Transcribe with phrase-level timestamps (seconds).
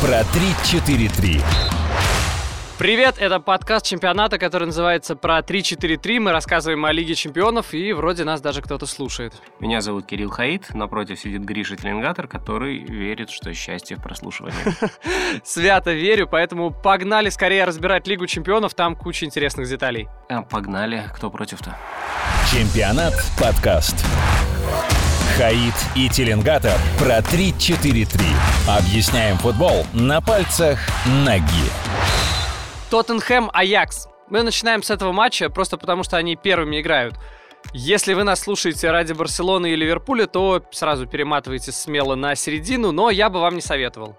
[0.00, 1.42] про 3-4-3.
[2.78, 6.18] Привет, это подкаст чемпионата, который называется «Про 3-4-3».
[6.18, 9.34] Мы рассказываем о Лиге чемпионов, и вроде нас даже кто-то слушает.
[9.58, 14.56] Меня зовут Кирилл Хаид, напротив сидит Гриша Теленгатор, который верит, что счастье в прослушивании.
[15.44, 20.08] Свято верю, поэтому погнали скорее разбирать Лигу чемпионов, там куча интересных деталей.
[20.30, 21.76] А, Погнали, кто против-то?
[22.50, 24.02] Чемпионат подкаст.
[25.36, 28.20] Хаид и Теленгатор про 3-4-3.
[28.68, 31.42] Объясняем футбол на пальцах ноги.
[32.90, 34.08] Тоттенхэм Аякс.
[34.28, 37.14] Мы начинаем с этого матча просто потому, что они первыми играют.
[37.72, 43.10] Если вы нас слушаете ради Барселоны и Ливерпуля, то сразу перематывайте смело на середину, но
[43.10, 44.16] я бы вам не советовал.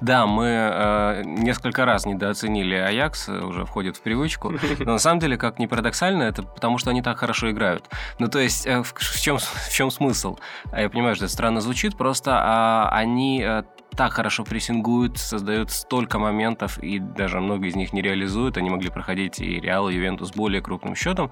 [0.00, 4.52] Да, мы э, несколько раз недооценили Аякс, э, уже входит в привычку.
[4.78, 7.88] Но на самом деле, как ни парадоксально, это потому, что они так хорошо играют.
[8.18, 10.38] Ну, то есть, э, в, в, чем, в чем смысл?
[10.72, 13.62] А Я понимаю, что это странно звучит, просто а, они э,
[13.96, 18.56] так хорошо прессингуют, создают столько моментов, и даже много из них не реализуют.
[18.56, 21.30] Они могли проходить и Реал, и Ювентус более крупным счетом.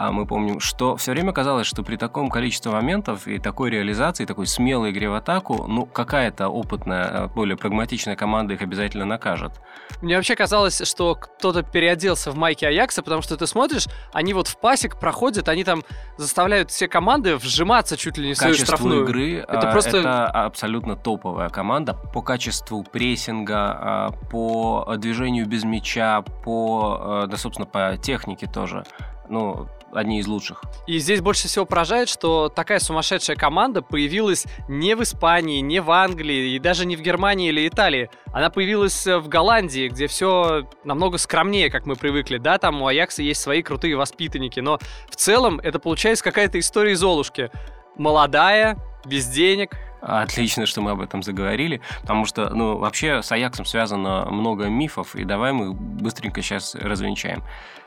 [0.00, 4.26] А мы помним, что все время казалось, что при таком количестве моментов и такой реализации,
[4.26, 9.60] такой смелой игре в атаку, ну, какая-то опытная, э, более прагматичная команда их обязательно накажет.
[10.00, 14.46] Мне вообще казалось, что кто-то переоделся в майки Аякса, потому что ты смотришь, они вот
[14.46, 15.82] в пасек проходят, они там
[16.16, 19.02] заставляют все команды вжиматься чуть ли не в свою качеству штрафную.
[19.02, 25.64] игры Это а, просто- это абсолютно топовая команда по качеству прессинга, а, по движению без
[25.64, 28.84] мяча, по, э, да, собственно, по технике тоже.
[29.28, 30.62] Ну, одни из лучших.
[30.86, 35.90] И здесь больше всего поражает, что такая сумасшедшая команда появилась не в Испании, не в
[35.90, 38.10] Англии и даже не в Германии или Италии.
[38.32, 42.38] Она появилась э, в Голландии, где все намного скромнее, как мы привыкли.
[42.38, 44.78] Да, там у Аякса есть свои крутые воспитанники, но
[45.10, 47.50] в целом это получается какая-то история Золушки.
[47.96, 53.64] Молодая, без денег, Отлично, что мы об этом заговорили, потому что, ну, вообще с Аяксом
[53.64, 57.42] связано много мифов, и давай мы их быстренько сейчас развенчаем.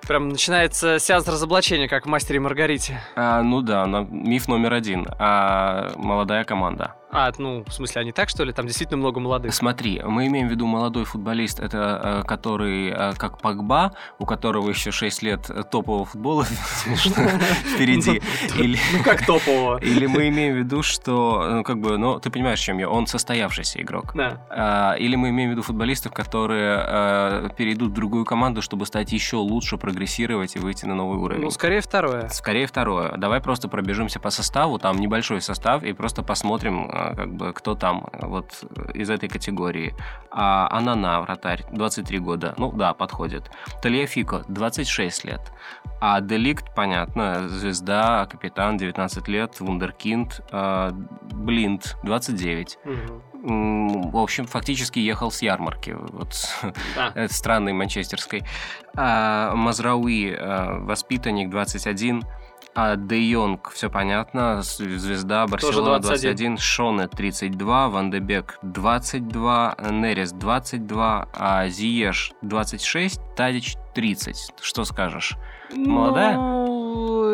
[0.08, 3.00] Прям начинается сеанс разоблачения, как в «Мастере и Маргарите».
[3.16, 5.08] А, ну да, на- миф номер один.
[5.20, 6.96] А, молодая команда.
[7.14, 8.53] А, ну, в смысле, они так, что ли?
[8.53, 9.53] Там действительно много молодых.
[9.53, 14.70] Смотри, мы имеем в виду молодой футболист, это э, который э, как Погба, у которого
[14.70, 16.46] еще 6 лет топового футбола
[17.75, 18.22] впереди.
[18.58, 19.78] Или, Ну, как топового.
[19.80, 23.08] или мы имеем в виду, что, ну, как бы, ну, ты понимаешь, чем я, он
[23.08, 24.14] состоявшийся игрок.
[24.16, 24.42] Да.
[24.50, 29.36] А, Или мы имеем в виду футболистов, которые перейдут в другую команду, чтобы стать еще
[29.36, 31.44] лучше, прогрессировать и выйти на новый уровень.
[31.44, 32.29] Ну, скорее второе.
[32.29, 33.18] Скорее второе.
[33.18, 37.75] Давай просто пробежимся по составу, там небольшой состав, и просто посмотрим, э, как бы, кто
[37.75, 39.94] там э, вот э, из этой категории.
[40.31, 42.53] А, Анана, вратарь, 23 года.
[42.57, 43.51] Ну да, подходит.
[43.81, 45.41] Тальяфико, 26 лет.
[46.00, 50.41] А Деликт, понятно, звезда, капитан, 19 лет, вундеркинд.
[50.51, 52.80] А, Блинд, 29.
[52.85, 53.24] Мгм.
[53.44, 55.96] В общем, фактически ехал с ярмарки.
[55.97, 56.35] Вот
[56.96, 57.28] Да.
[57.29, 58.44] странной манчестерской.
[58.96, 62.24] А, Мазрауи, э, воспитанник 21.
[62.74, 66.56] А Де Йонг, все понятно, звезда Барселона 21.
[66.56, 74.53] 21, Шоне 32, Ван де Бек 22, Нерес 22, а Зиеш 26, Тадич 30.
[74.62, 75.35] Что скажешь?
[75.75, 76.38] Молодая?
[76.38, 76.81] Ну,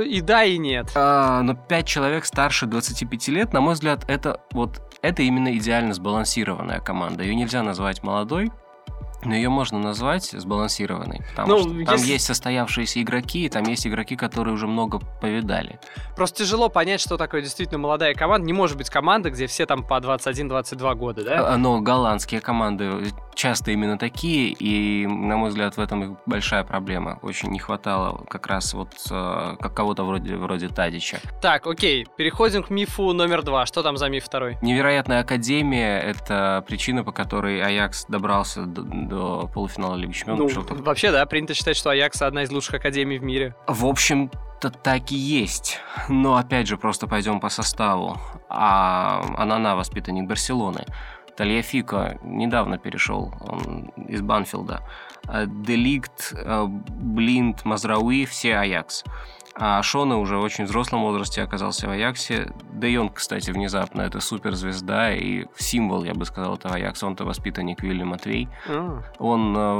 [0.01, 0.91] и да, и нет.
[0.95, 5.93] А, но 5 человек старше 25 лет, на мой взгляд, это вот это именно идеально
[5.93, 7.23] сбалансированная команда.
[7.23, 8.51] Ее нельзя назвать молодой,
[9.23, 11.21] но ее можно назвать сбалансированной.
[11.31, 14.99] Потому Ну, что там если- есть состоявшиеся игроки, и там есть игроки, которые уже много
[15.21, 15.79] повидали.
[16.15, 18.45] Просто тяжело понять, что такое действительно молодая команда.
[18.47, 21.53] Не может быть команда, где все там по 21-22 года, да?
[21.53, 27.19] А, Но голландские команды часто именно такие, и, на мой взгляд, в этом большая проблема.
[27.21, 31.19] Очень не хватало как раз вот э, как кого-то вроде, вроде Тадича.
[31.41, 33.65] Так, окей, переходим к мифу номер два.
[33.65, 34.57] Что там за миф второй?
[34.61, 38.65] Невероятная академия– это причина, по которой Аякс добрался
[39.07, 40.53] до, полуфинала Лиги Чемпионов.
[40.55, 43.55] Ну, только- вообще, да, принято считать, что Аякс одна из лучших академий в мире.
[43.67, 45.79] В общем-то, так и есть.
[46.09, 48.17] Но, опять же, просто пойдем по составу.
[48.49, 50.85] А Анана– воспитанник Барселоны.
[51.35, 54.81] Тальяфика недавно перешел он из Банфилда.
[55.45, 59.03] Деликт, э, Блинд, Мазрауи– все Аякс.
[59.59, 62.51] А Шона уже в очень взрослом возрасте оказался в Аяксе.
[62.73, 67.07] Де Йонг, кстати, внезапно это суперзвезда и символ, я бы сказал, этого Аякса.
[67.07, 68.49] Он-то воспитанник Вилли Матвей.
[68.69, 69.73] А, Он э,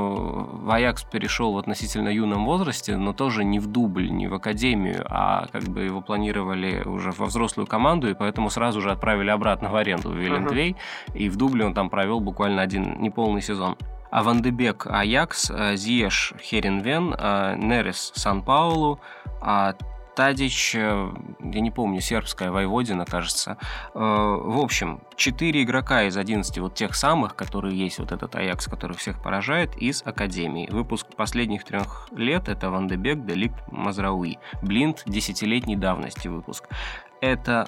[0.65, 5.05] в Аякс перешел в относительно юном возрасте, но тоже не в дубль, не в академию,
[5.07, 9.69] а как бы его планировали уже во взрослую команду, и поэтому сразу же отправили обратно
[9.69, 10.75] в аренду в Виллендвей,
[11.13, 13.77] и в дубле он там провел буквально один неполный сезон.
[14.09, 18.99] А Ван де Бек Аякс, э, Зиеш Херенвен, э, Нерес Сан-Паулу,
[19.41, 19.73] а
[20.15, 21.11] Тадич, э,
[21.43, 23.57] я не помню, сербская Войводина, кажется.
[23.93, 28.97] В общем, четыре игрока из 11 вот тех самых, которые есть, вот этот Аякс, который
[28.97, 30.69] всех поражает, из Академии.
[30.71, 34.39] Выпуск последних трех лет— это Ван Дебек, Деликт, Мазрауи.
[34.63, 36.67] Блинд— десятилетней давности выпуск.
[37.21, 37.67] Это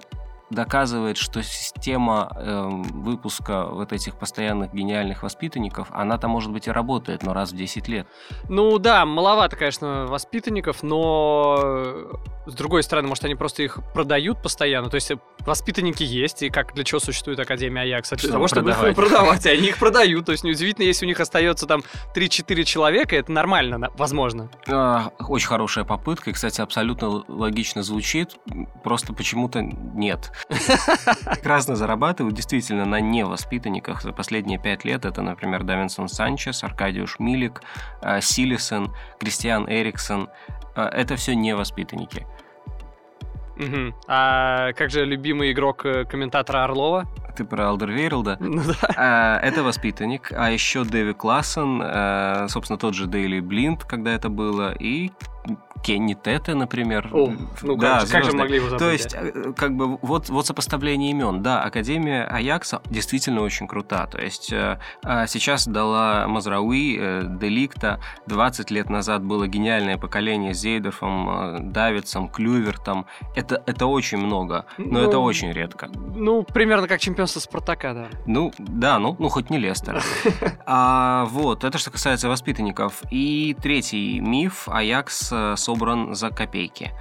[0.49, 7.23] доказывает, что система э, выпуска вот этих постоянных гениальных воспитанников, она-то, может быть, и работает,
[7.23, 8.07] но раз в 10 лет.
[8.47, 12.09] Ну да, маловато, конечно, воспитанников, но
[12.49, 14.89] с другой стороны, может, они просто их продают постоянно.
[14.89, 15.11] То есть
[15.41, 18.15] воспитанники есть, и как для чего существует Академия Аякса?
[18.15, 18.91] Для того, чтобы продавать.
[18.91, 20.25] их продавать, и они их продают.
[20.25, 21.83] То есть неудивительно, если у них остается там
[22.15, 24.49] 3-4 человека, это нормально, возможно.
[24.67, 28.35] А, очень хорошая попытка, и, кстати, абсолютно логично звучит,
[28.83, 30.31] просто почему-то нет.
[30.47, 35.05] Прекрасно зарабатывают действительно на невоспитанниках за последние пять лет.
[35.05, 37.61] Это, например, Давинсон Санчес, Аркадиуш Милик,
[38.01, 40.29] а, Силисон, Кристиан Эриксон.
[40.75, 42.25] А, это все невоспитанники.
[43.59, 43.93] Угу.
[44.07, 47.05] А как же любимый игрок э, комментатора Орлова?
[47.35, 48.37] Ты про Алдервейрлда?
[48.39, 48.75] Ну да.
[48.95, 50.31] А, это воспитанник.
[50.31, 55.11] А еще Дэви Классен, а, собственно, тот же Дейли Блинд, когда это было, и
[55.83, 57.09] Кенни Тете, например.
[57.11, 57.31] О,
[57.61, 58.79] ну да, как, как же могли его забыть?
[58.79, 61.41] То есть, э, как бы, вот, вот сопоставление имен.
[61.41, 64.05] Да, Академия Аякса действительно очень крута.
[64.07, 67.99] То есть, э, а сейчас дала Мазрауи, э, Деликта.
[68.27, 73.05] 20 лет назад было гениальное поколение с Зейдерфом, Давидсом, Клювертом.
[73.35, 75.89] Это, это очень много, но ну, это очень редко.
[76.15, 78.07] Ну, примерно как чемпионство Спартака, да.
[78.25, 80.03] Ну, да, ну, ну хоть не Лестер.
[80.65, 83.01] а, вот, это что касается воспитанников.
[83.11, 84.67] И третий миф.
[84.67, 85.33] Аякс
[85.69, 86.91] собран за копейки.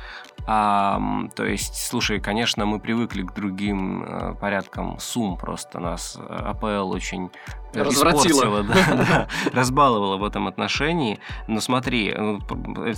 [0.46, 1.00] А,
[1.34, 6.90] то есть, слушай, конечно, мы привыкли к другим э, порядкам сумм, просто нас э, АПЛ
[6.90, 7.30] очень
[7.74, 8.62] Развратила.
[8.68, 11.18] Да, да, разбаловала в этом отношении.
[11.46, 12.14] Но смотри,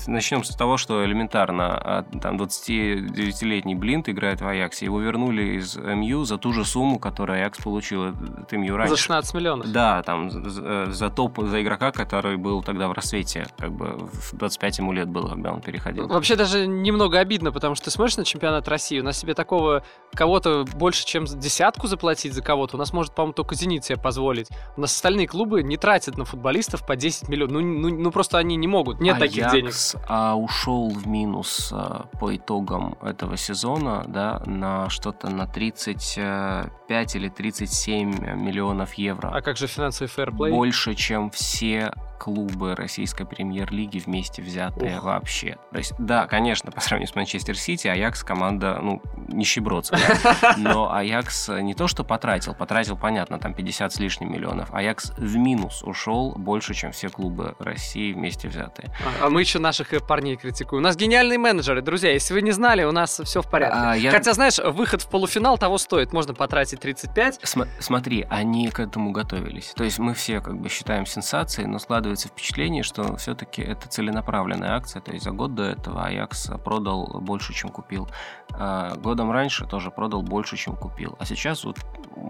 [0.06, 1.80] начнем с того, что элементарно.
[1.82, 4.86] А, там 29-летний Блинт играет в Аяксе.
[4.86, 8.94] Его вернули из МЮ за ту же сумму, которую Аякс получил от МЮ раньше.
[8.94, 9.72] За 16 миллионов?
[9.72, 13.46] Да, там за, за топ, за игрока, который был тогда в рассвете.
[13.58, 16.08] Как бы в 25 ему лет было, когда он переходил.
[16.08, 19.84] Вообще даже немного обидно, потому что ты смотришь на чемпионат России, у нас себе такого
[20.14, 24.48] кого-то больше, чем десятку заплатить за кого-то, у нас может, по-моему, только «Зенит» себе позволить.
[24.76, 27.52] У нас остальные клубы не тратят на футболистов по 10 миллионов.
[27.52, 29.00] Ну, ну, ну просто они не могут.
[29.00, 29.74] Нет Аякс, таких денег.
[30.08, 37.28] А, ушел в минус а, по итогам этого сезона, да, на что-то на 35 или
[37.28, 39.30] 37 миллионов евро.
[39.32, 40.52] А как же финансовый фэрплей?
[40.52, 45.04] Больше, чем все клубы российской премьер-лиги вместе взятые Ух.
[45.04, 45.56] вообще.
[45.72, 50.18] То есть, да, конечно, по сравнению с Манчестер Сити, Аякс команда, ну, нищебродская.
[50.58, 54.72] Но Аякс не то, что потратил, потратил, понятно, там 50 с лишним миллионов.
[54.72, 58.94] Аякс в минус ушел больше, чем все клубы России вместе взятые.
[59.22, 60.82] А, а мы еще наших э, парней критикуем.
[60.82, 62.12] У нас гениальные менеджеры, друзья.
[62.12, 63.78] Если вы не знали, у нас все в порядке.
[63.80, 64.10] А, я...
[64.10, 66.12] Хотя, знаешь, выход в полуфинал того стоит.
[66.12, 67.40] Можно потратить 35.
[67.42, 69.72] См- смотри, они к этому готовились.
[69.74, 73.88] То есть мы все как бы считаем сенсацией, но складывается складывается впечатление, что все-таки это
[73.88, 75.00] целенаправленная акция.
[75.00, 78.08] То есть за год до этого Аякс продал больше, чем купил.
[78.52, 81.16] А годом раньше тоже продал больше, чем купил.
[81.18, 81.78] А сейчас вот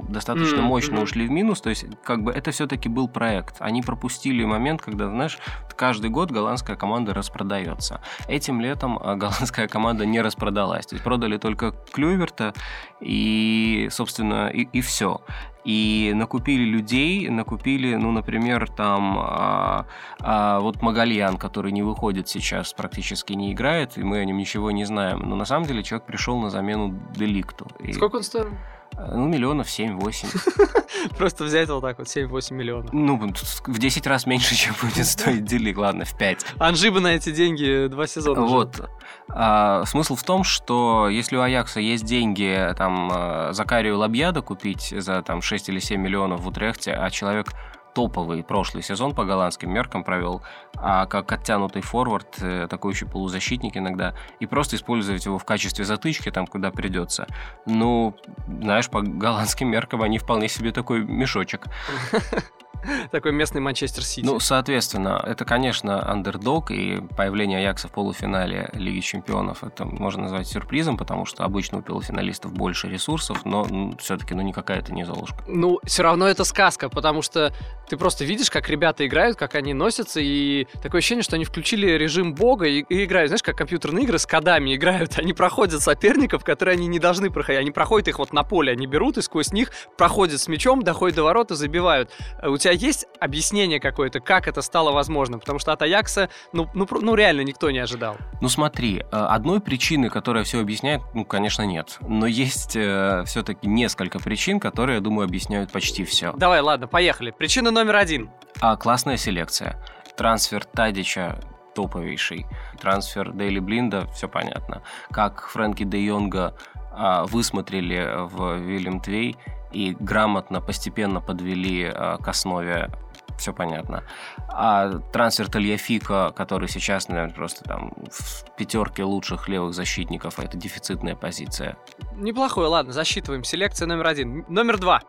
[0.09, 0.63] достаточно mm-hmm.
[0.63, 1.61] мощно ушли в минус.
[1.61, 3.57] То есть как бы это все-таки был проект.
[3.61, 5.39] Они пропустили момент, когда, знаешь,
[5.77, 8.01] каждый год голландская команда распродается.
[8.29, 10.87] Этим летом а, голландская команда не распродалась.
[10.87, 12.53] То есть продали только Клюверта
[13.01, 15.21] и, собственно, и, и все
[15.65, 19.87] и накупили людей, накупили, ну, например, там а,
[20.21, 24.71] а, вот Магальян, который не выходит сейчас, практически не играет, и мы о нем ничего
[24.71, 25.21] не знаем.
[25.21, 27.67] Но на самом деле человек пришел на замену Деликту.
[27.93, 28.49] Сколько он стоил?
[28.97, 31.17] Ну, миллионов 7-8.
[31.17, 32.93] Просто взять вот так вот 7-8 миллионов.
[32.93, 36.47] Ну, в 10 раз меньше, чем будет стоить Делик, ладно, в 5.
[36.59, 38.89] Анжи бы на эти деньги два сезона Вот.
[39.29, 44.93] А, смысл в том, что если у Аякса есть деньги там э, Закарию Лабьяда купить
[44.97, 47.49] за там 6 или 7 миллионов в Утрехте, а человек
[47.95, 50.43] топовый прошлый сезон по голландским меркам провел,
[50.77, 56.31] а как оттянутый форвард, э, атакующий полузащитник иногда, и просто использовать его в качестве затычки
[56.31, 57.27] там, куда придется.
[57.67, 58.15] Ну,
[58.47, 61.67] знаешь, по голландским меркам они вполне себе такой мешочек.
[63.11, 64.25] Такой местный Манчестер Сити.
[64.25, 70.47] Ну, соответственно, это, конечно, андердог, и появление Аякса в полуфинале Лиги Чемпионов это можно назвать
[70.49, 75.05] сюрпризом, потому что обычно у полуфиналистов больше ресурсов, но ну, все-таки ну, никакая это не
[75.05, 75.43] Золушка.
[75.47, 77.53] Ну, все равно это сказка, потому что
[77.89, 81.89] ты просто видишь, как ребята играют, как они носятся, и такое ощущение, что они включили
[81.91, 85.19] режим бога и, и играют, знаешь, как компьютерные игры с кодами играют.
[85.19, 87.61] Они проходят соперников, которые они не должны проходить.
[87.61, 91.17] Они проходят их вот на поле, они берут и сквозь них проходят с мячом, доходят
[91.17, 92.11] до ворот и забивают.
[92.43, 95.39] У тебя тебя есть объяснение какое-то, как это стало возможно?
[95.39, 98.17] Потому что от Аякса, ну, ну, ну реально никто не ожидал.
[98.41, 101.99] Ну смотри, э, одной причины, которая все объясняет, ну, конечно, нет.
[102.01, 106.33] Но есть э, все-таки несколько причин, которые, я думаю, объясняют почти все.
[106.37, 107.31] Давай, ладно, поехали.
[107.31, 108.31] Причина номер один.
[108.61, 109.77] А, классная селекция.
[110.17, 111.39] Трансфер Тадича
[111.75, 112.47] топовейший.
[112.81, 114.83] Трансфер Дейли Блинда, все понятно.
[115.11, 116.55] Как Фрэнки де Йонга
[116.93, 119.37] высмотрели в Вильям Твей
[119.73, 122.91] и грамотно, постепенно подвели а, к основе
[123.39, 124.05] все понятно.
[124.49, 130.59] А трансфер Тальяфика, который сейчас, наверное, просто там в пятерке лучших левых защитников, а это
[130.59, 131.79] дефицитная позиция.
[132.17, 133.43] Неплохой, ладно, засчитываем.
[133.43, 134.45] Селекция номер один.
[134.49, 135.01] Номер два.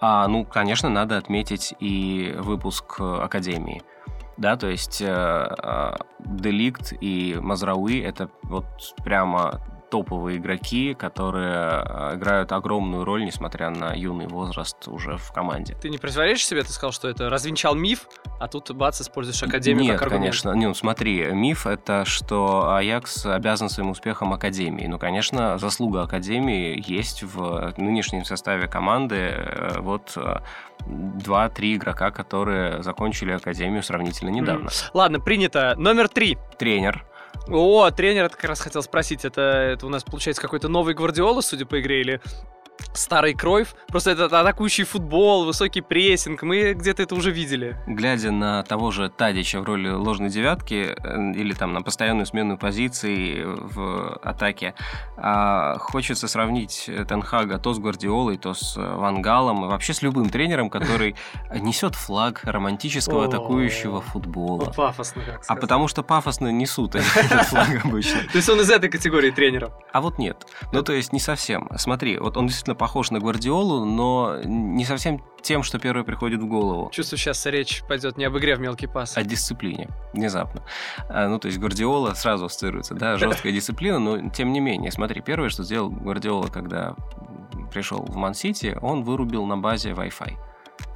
[0.00, 3.82] А, ну, конечно, надо отметить и выпуск Академии.
[4.36, 8.64] Да, то есть э, э, Деликт и Мазрауи это вот
[9.04, 9.60] прямо
[9.92, 15.74] топовые игроки, которые э, играют огромную роль, несмотря на юный возраст уже в команде.
[15.74, 16.62] Ты не противоречишь себе?
[16.62, 18.08] Ты сказал, что это развенчал миф,
[18.40, 20.24] а тут бац, используешь Академию Нет, как аргумент.
[20.24, 20.54] конечно.
[20.54, 24.86] Ну, смотри, миф— это что Аякс обязан своим успехом Академии.
[24.86, 29.16] Ну, конечно, заслуга Академии есть в нынешнем составе команды.
[29.16, 30.36] Э, вот э,
[30.86, 34.68] два-три игрока, которые закончили Академию сравнительно недавно.
[34.68, 34.90] Mm.
[34.94, 35.74] Ладно, принято.
[35.76, 36.38] Номер три.
[36.58, 37.04] Тренер.
[37.48, 41.40] О, тренер, это как раз хотел спросить, это, это у нас получается какой-то новый Гвардиола,
[41.40, 42.20] судя по игре, или
[42.94, 43.74] старый Кройф.
[43.88, 46.42] Просто это атакующий футбол, высокий прессинг.
[46.42, 47.76] Мы где-то это уже видели.
[47.86, 52.58] Глядя на того же Тадича в роли ложной девятки э, или там на постоянную смену
[52.58, 54.74] позиций в атаке,
[55.16, 60.70] а, хочется сравнить Тенхага то с Гвардиолой, то с Вангалом, и вообще с любым тренером,
[60.70, 61.16] который
[61.54, 64.72] несет флаг романтического атакующего футбола.
[64.76, 68.20] Пафосно, как А потому что пафосно несут этот флаг обычно.
[68.30, 69.72] То есть он из этой категории тренеров?
[69.92, 70.46] А вот нет.
[70.72, 71.68] Ну, то есть не совсем.
[71.76, 76.46] Смотри, вот он действительно похож на Гвардиолу, но не совсем тем, что первое приходит в
[76.48, 76.90] голову.
[76.90, 79.16] Чувствую, сейчас речь пойдет не об игре в мелкий пас.
[79.16, 80.64] О дисциплине, внезапно.
[81.08, 85.20] А, ну, то есть Гвардиола сразу ассоциируется, да, жесткая дисциплина, но тем не менее, смотри,
[85.20, 86.96] первое, что сделал Гвардиола, когда
[87.72, 90.32] пришел в Ман-Сити, он вырубил на базе Wi-Fi.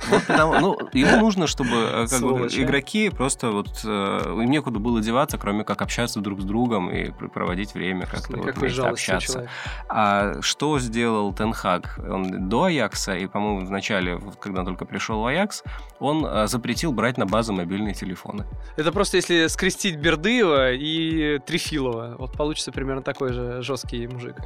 [0.08, 4.78] Вот потому, ну, ему нужно, чтобы э, как бы, игроки просто вот э, им некуда
[4.78, 9.32] было деваться, кроме как общаться друг с другом и проводить время как-то вот вместе общаться.
[9.32, 9.50] Человек.
[9.88, 11.98] А что сделал Тенхаг?
[11.98, 15.62] Он до Аякса, и, по-моему, в начале, когда он только пришел в Аякс,
[15.98, 18.44] он э, запретил брать на базу мобильные телефоны.
[18.76, 24.36] Это просто если скрестить Бердыева и Трифилова, вот получится примерно такой же жесткий мужик.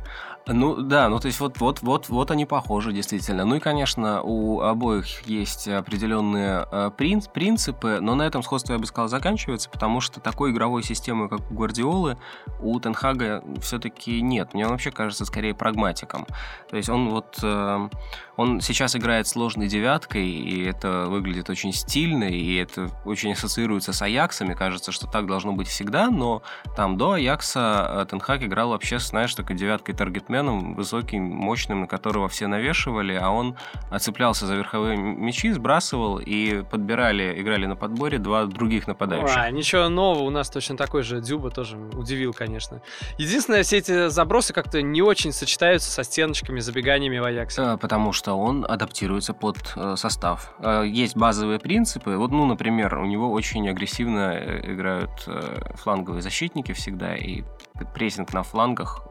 [0.47, 3.45] Ну да, ну то есть вот, вот, вот, вот они похожи действительно.
[3.45, 8.79] Ну и, конечно, у обоих есть определенные э, принц, принципы, но на этом сходство, я
[8.79, 12.19] бы сказал, заканчивается, потому что такой игровой системы, как у Гвардиолы,
[12.61, 14.55] у Тенхага все-таки нет.
[14.55, 16.27] Мне он вообще кажется скорее прагматиком.
[16.69, 17.39] То есть он вот...
[17.43, 17.89] Э,
[18.37, 24.01] он сейчас играет сложной девяткой, и это выглядит очень стильно, и это очень ассоциируется с
[24.01, 24.55] Аяксами.
[24.55, 26.43] Кажется, что так должно быть всегда, но
[26.75, 32.47] там до Аякса Тенхак играл вообще, знаешь, такой девяткой таргетменом, высоким, мощным, на которого все
[32.47, 33.57] навешивали, а он
[33.99, 34.97] цеплялся за верховые
[35.31, 39.37] мячи, сбрасывал, и подбирали, играли на подборе два других нападающих.
[39.37, 42.83] А, ничего нового, у нас точно такой же Дюба тоже удивил, конечно.
[43.17, 47.63] Единственное, все эти забросы как-то не очень сочетаются со стеночками, забеганиями в Аяксе.
[47.63, 50.53] А, потому что он адаптируется под э, состав.
[50.59, 52.17] Э, есть базовые принципы.
[52.17, 55.11] Вот, ну, например, у него очень агрессивно э, играют
[55.77, 57.45] фланговые защитники всегда, и
[57.95, 59.07] прессинг на флангах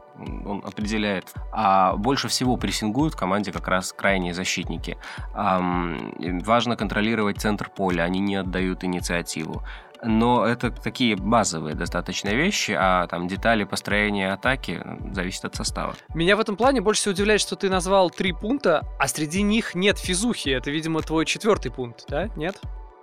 [0.45, 1.33] он определяет.
[1.51, 4.97] А больше всего прессингуют в команде как раз крайние защитники.
[5.43, 9.63] важно контролировать центр поля, они не отдают инициативу
[10.03, 15.95] но это такие базовые достаточно вещи, а там детали построения атаки зависят от состава.
[16.13, 19.75] Меня в этом плане больше всего удивляет, что ты назвал три пункта, а среди них
[19.75, 20.49] нет физухи.
[20.49, 22.29] Это, видимо, твой четвертый пункт, да?
[22.35, 22.59] Нет?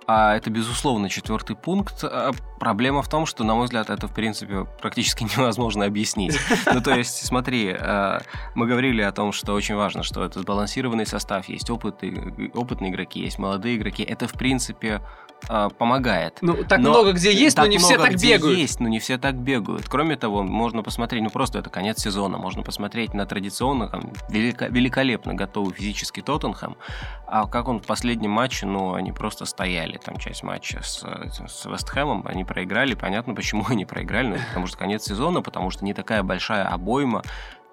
[0.07, 2.01] А это, безусловно, четвертый пункт.
[2.03, 6.37] А проблема в том, что, на мой взгляд, это, в принципе, практически невозможно объяснить.
[6.73, 8.19] Ну, то есть, смотри, э,
[8.55, 13.19] мы говорили о том, что очень важно, что это сбалансированный состав, есть опытные, опытные игроки,
[13.19, 14.03] есть молодые игроки.
[14.03, 15.01] Это, в принципе,
[15.49, 16.37] э, помогает.
[16.41, 18.57] Ну, так но, много где есть, но не все так бегают.
[18.57, 19.87] есть, но не все так бегают.
[19.87, 24.65] Кроме того, можно посмотреть, ну, просто это конец сезона, можно посмотреть на традиционно там, велико,
[24.65, 26.77] великолепно готовый физический Тоттенхэм,
[27.25, 31.03] а как он в последнем матче, ну, они просто стояли, там, часть матча с,
[31.47, 35.85] с Вестхэмом, они проиграли, понятно, почему они проиграли, ну, потому что конец сезона, потому что
[35.85, 37.23] не такая большая обойма,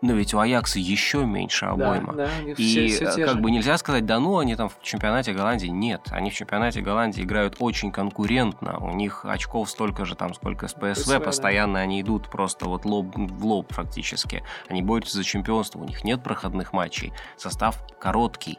[0.04, 2.12] но ведь у Аякса еще меньше обойма.
[2.12, 3.40] Да, да, и все, все э, как же.
[3.40, 5.68] бы нельзя сказать, да ну, они там в чемпионате Голландии.
[5.68, 8.78] Нет, они в чемпионате Голландии играют очень конкурентно.
[8.78, 10.94] У них очков столько же, там, сколько с ПСВ.
[10.94, 11.80] ПСВ постоянно да.
[11.80, 14.44] они идут просто вот лоб в лоб фактически.
[14.68, 15.80] Они борются за чемпионство.
[15.80, 17.12] У них нет проходных матчей.
[17.38, 18.58] Состав короткий.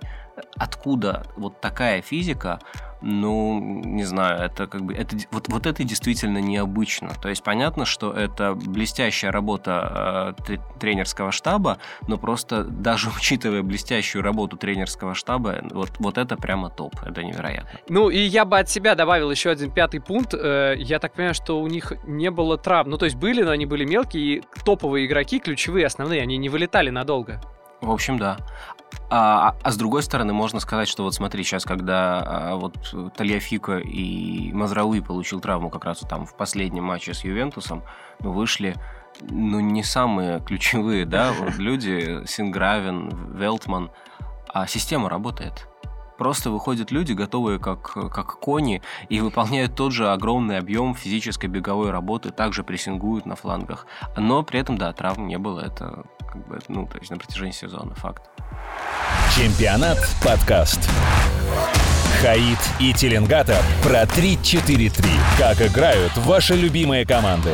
[0.58, 2.60] Откуда вот такая физика?
[3.08, 7.12] Ну, не знаю, это как бы это вот вот это действительно необычно.
[7.22, 14.24] То есть понятно, что это блестящая работа э, тренерского штаба, но просто даже учитывая блестящую
[14.24, 17.80] работу тренерского штаба, вот вот это прямо топ, это невероятно.
[17.90, 20.34] Ну и я бы от себя добавил еще один пятый пункт.
[20.34, 22.90] Э, я так понимаю, что у них не было травм.
[22.90, 26.50] Ну то есть были, но они были мелкие и топовые игроки, ключевые, основные, они не
[26.50, 27.40] вылетали надолго.
[27.82, 28.38] В общем, да.
[29.10, 32.76] А, а, с другой стороны, можно сказать, что вот смотри, сейчас, когда а, вот
[33.16, 37.84] Тальяфика и Мазрауи получил травму как раз там в последнем матче с Ювентусом,
[38.20, 38.76] ну, вышли
[39.22, 43.92] ну, не самые ключевые, да, вот люди, Сингравен, Велтман,
[44.48, 45.68] а система работает.
[46.18, 47.82] Просто выходят люди, готовые как,
[48.12, 53.86] как кони, и выполняют тот же огромный объем физической беговой работы, также прессингуют на флангах.
[54.18, 55.60] Но при этом, да, травм не было.
[55.60, 58.24] Это как бы, ну, то есть на протяжении сезона, факт.
[59.36, 60.90] Чемпионат подкаст.
[62.22, 65.06] Хаид и Теленгатор про 3-4-3.
[65.38, 67.54] Как играют ваши любимые команды.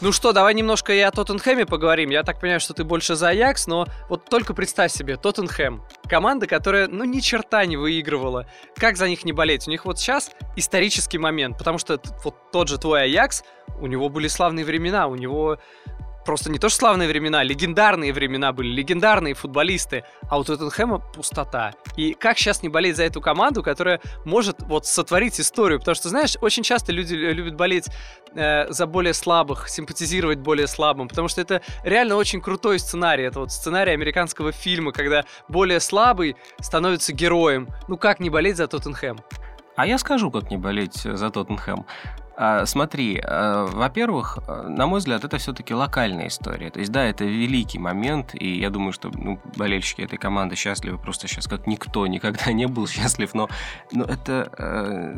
[0.00, 2.10] Ну что, давай немножко и о Тоттенхэме поговорим.
[2.10, 5.82] Я так понимаю, что ты больше за Аякс, но вот только представь себе, Тоттенхэм.
[6.08, 8.46] Команда, которая, ну, ни черта не выигрывала.
[8.76, 9.66] Как за них не болеть?
[9.66, 13.42] У них вот сейчас исторический момент, потому что вот тот же твой Аякс,
[13.80, 15.58] у него были славные времена, у него
[16.24, 21.72] просто не то что славные времена, легендарные времена были, легендарные футболисты, а у Тоттенхэма пустота.
[21.96, 25.78] И как сейчас не болеть за эту команду, которая может вот сотворить историю?
[25.78, 27.88] Потому что, знаешь, очень часто люди любят болеть
[28.34, 33.24] э, за более слабых, симпатизировать более слабым, потому что это реально очень крутой сценарий.
[33.24, 37.68] Это вот сценарий американского фильма, когда более слабый становится героем.
[37.88, 39.18] Ну как не болеть за Тоттенхэм?
[39.76, 41.86] А я скажу, как не болеть за Тоттенхэм.
[42.40, 46.70] А, смотри, а, во-первых, а, на мой взгляд, это все-таки локальная история.
[46.70, 50.98] То есть, да, это великий момент, и я думаю, что ну, болельщики этой команды счастливы
[50.98, 53.48] просто сейчас, как никто никогда не был счастлив, но,
[53.90, 55.16] но это, э,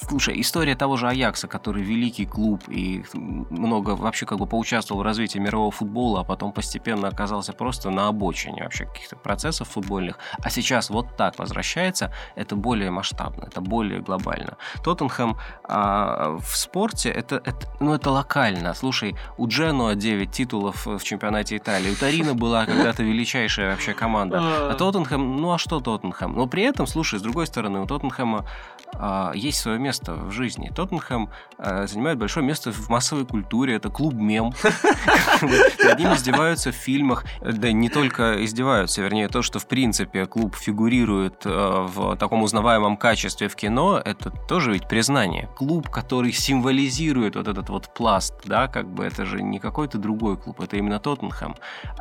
[0.00, 5.04] слушай, история того же Аякса, который великий клуб и много вообще как бы поучаствовал в
[5.04, 10.48] развитии мирового футбола, а потом постепенно оказался просто на обочине вообще каких-то процессов футбольных, а
[10.48, 14.56] сейчас вот так возвращается, это более масштабно, это более глобально.
[14.82, 15.36] Тоттенхэм
[15.68, 18.74] э, в спорте это, это, ну, это локально.
[18.74, 24.38] Слушай, у Дженуа 9 титулов в чемпионате Италии, у Тарина была когда-то величайшая вообще команда.
[24.40, 26.34] А Тоттенхэм, ну а что Тоттенхэм?
[26.34, 28.46] Но при этом, слушай, с другой стороны, у Тоттенхэма
[28.94, 30.70] а, есть свое место в жизни.
[30.74, 33.74] Тоттенхэм а, занимает большое место в массовой культуре.
[33.74, 34.52] Это клуб мем.
[35.84, 37.24] Над ним издеваются в фильмах.
[37.40, 42.96] Да не только издеваются, вернее, то, что в принципе клуб фигурирует а, в таком узнаваемом
[42.96, 45.48] качестве в кино, это тоже ведь признание.
[45.56, 50.36] Клуб, который символизирует вот этот вот пласт, да, как бы это же не какой-то другой
[50.36, 51.56] клуб, это именно Тоттенхэм.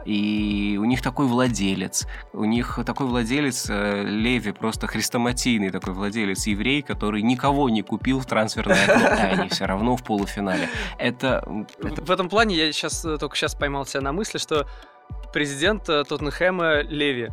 [0.06, 6.48] И у них такой владелец, у них такой владелец э, Леви, просто хрестоматийный такой владелец,
[6.48, 10.68] еврей, который никого не купил в трансферное окно, а они все равно в полуфинале.
[10.98, 11.44] Это,
[11.82, 12.02] это...
[12.02, 14.68] В этом плане я сейчас э, только сейчас поймал себя на мысли, что
[15.32, 17.30] президент э, Тоттенхэма Леви.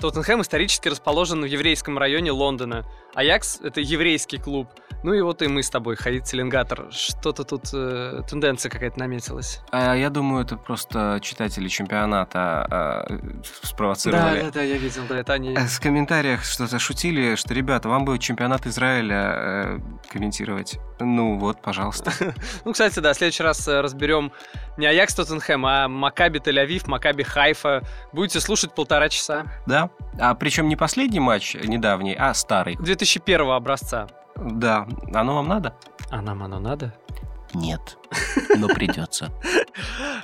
[0.00, 2.84] Тоттенхэм исторически расположен в еврейском районе Лондона.
[3.14, 4.68] Аякс— это еврейский клуб.
[5.02, 6.86] Ну и вот и мы с тобой, Ходит Теленгатор.
[6.92, 9.60] Что-то тут э, тенденция какая-то наметилась.
[9.70, 13.06] А, я думаю, это просто читатели чемпионата а,
[13.62, 14.40] спровоцировали.
[14.40, 15.56] Да, да, да, я видел, да, это они.
[15.56, 20.78] С комментариях что-то шутили, что, ребята, вам бы чемпионат Израиля э, комментировать.
[21.00, 22.12] Ну вот, пожалуйста.
[22.64, 24.32] Ну, кстати, да, в следующий раз э, разберем
[24.76, 27.82] не Аякс Тоттенхэм, а Макаби Тель-Авив, Макаби Хайфа.
[28.12, 29.46] Будете слушать полтора часа.
[29.66, 29.87] Да,
[30.18, 32.76] а причем не последний матч недавний, а старый.
[32.76, 34.08] 2001 образца.
[34.36, 34.86] Да.
[35.14, 35.74] Оно вам надо?
[36.10, 36.94] А нам оно надо?
[37.54, 37.96] Нет.
[38.56, 39.30] Но придется.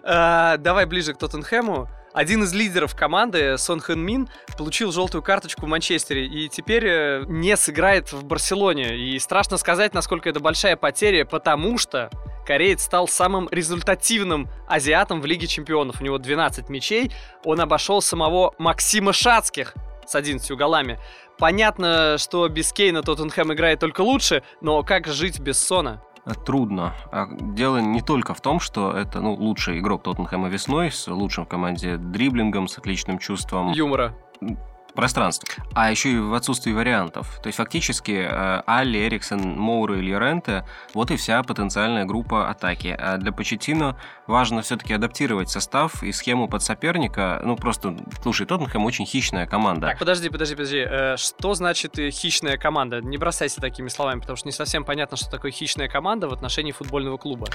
[0.03, 1.89] А, давай ближе к Тоттенхэму.
[2.15, 7.25] Один из лидеров команды, Сон Хэн Мин, получил желтую карточку в Манчестере и теперь э,
[7.27, 8.97] не сыграет в Барселоне.
[8.97, 12.11] И страшно сказать, насколько это большая потеря, потому что
[12.47, 16.01] кореец стал самым результативным азиатом в Лиге Чемпионов.
[16.01, 17.11] У него 12 мячей.
[17.43, 19.75] Он обошел самого Максима Шацких
[20.07, 21.01] с 11 голами.
[21.37, 26.01] Понятно, что без Кейна Тоттенхэм играет только лучше, но как жить без Сона?
[26.47, 26.95] Трудно.
[27.13, 31.45] А дело не только в том, что это ну, лучший игрок Тоттенхэма весной, с лучшим
[31.45, 33.73] в команде дриблингом, с отличным чувством...
[33.73, 34.15] Юмора
[34.95, 35.49] пространство.
[35.75, 37.39] А еще и в отсутствии вариантов.
[37.43, 42.97] То есть фактически э, Алли, Эриксон, Моура или Ренте вот и вся потенциальная группа атаки.
[42.99, 47.41] А для Почетино важно все-таки адаптировать состав и схему под соперника.
[47.45, 49.89] Ну просто, слушай, Тоттенхэм очень хищная команда.
[49.89, 50.79] Так, подожди, подожди, подожди.
[50.79, 53.01] Э, что значит э, хищная команда?
[53.01, 56.73] Не бросайся такими словами, потому что не совсем понятно, что такое хищная команда в отношении
[56.73, 57.47] футбольного клуба.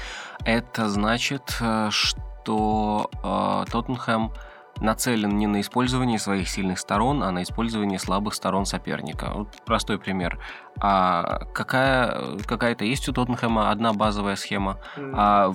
[0.44, 1.58] Это значит,
[1.90, 4.32] что э, Тоттенхэм
[4.80, 9.30] нацелен не на использование своих сильных сторон, а на использование слабых сторон соперника.
[9.34, 10.38] Вот простой пример.
[10.80, 15.52] А какая, какая-то есть у Тоттенхэма одна базовая схема, а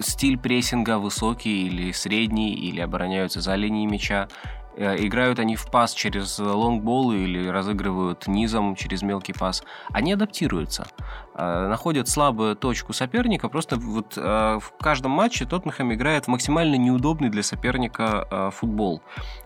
[0.00, 4.28] стиль прессинга высокий или средний, или обороняются за линией мяча.
[4.76, 9.64] Э, играют они в пас через лонгболы или разыгрывают низом через мелкий пас.
[9.90, 10.86] Они адаптируются.
[11.34, 13.48] Э, находят слабую точку соперника.
[13.48, 14.20] Просто вот э,
[14.60, 19.02] в каждом матче Тоттенхэм играет в максимально неудобный для соперника футбол.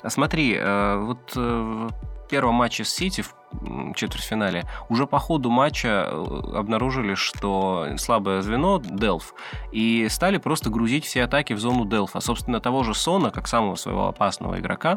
[0.06, 1.90] Смотри, вот в
[2.28, 9.34] первом матче с Сити в четвертьфинале, уже по ходу матча обнаружили, что слабое звено Делф,
[9.72, 12.20] и стали просто грузить все атаки в зону Делфа.
[12.20, 14.96] Собственно, того же Сона, как самого своего опасного игрока,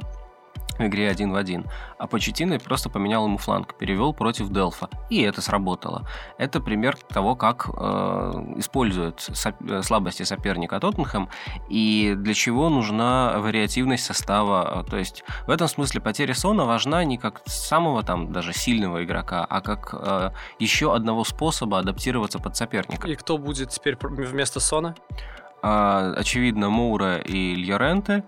[0.79, 1.65] в игре один в один.
[1.99, 4.89] А Почетино просто поменял ему фланг, перевел против Делфа.
[5.09, 6.07] И это сработало.
[6.37, 11.29] Это пример того, как э, используют со- слабости соперника Тоттенхэм
[11.69, 14.83] и для чего нужна вариативность состава.
[14.89, 19.45] То есть в этом смысле потеря Сона важна не как самого там даже сильного игрока,
[19.47, 23.07] а как э, еще одного способа адаптироваться под соперника.
[23.07, 24.95] И кто будет теперь вместо Сона?
[25.65, 28.25] А, очевидно, Моура и Льоренте,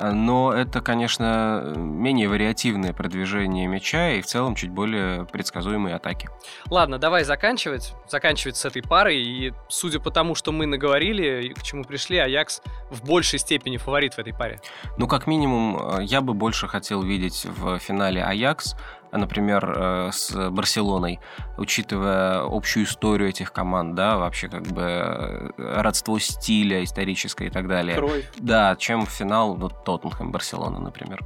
[0.00, 6.28] но это, конечно, менее вариативное продвижение мяча и в целом чуть более предсказуемые атаки.
[6.70, 7.94] Ладно, давай заканчивать.
[8.08, 9.18] Заканчивать с этой парой.
[9.18, 14.14] И судя по тому, что мы наговорили, к чему пришли, Аякс в большей степени фаворит
[14.14, 14.60] в этой паре.
[14.98, 18.76] Ну, как минимум, я бы больше хотел видеть в финале Аякс,
[19.12, 21.20] например, э, с Барселоной,
[21.56, 27.68] учитывая общую историю этих команд, да, вообще как бы э, родство стиля историческое и так
[27.68, 27.96] далее.
[27.96, 28.24] Кровь.
[28.38, 31.20] Да, чем финал ну, Тоттенхэм-Барселона, например.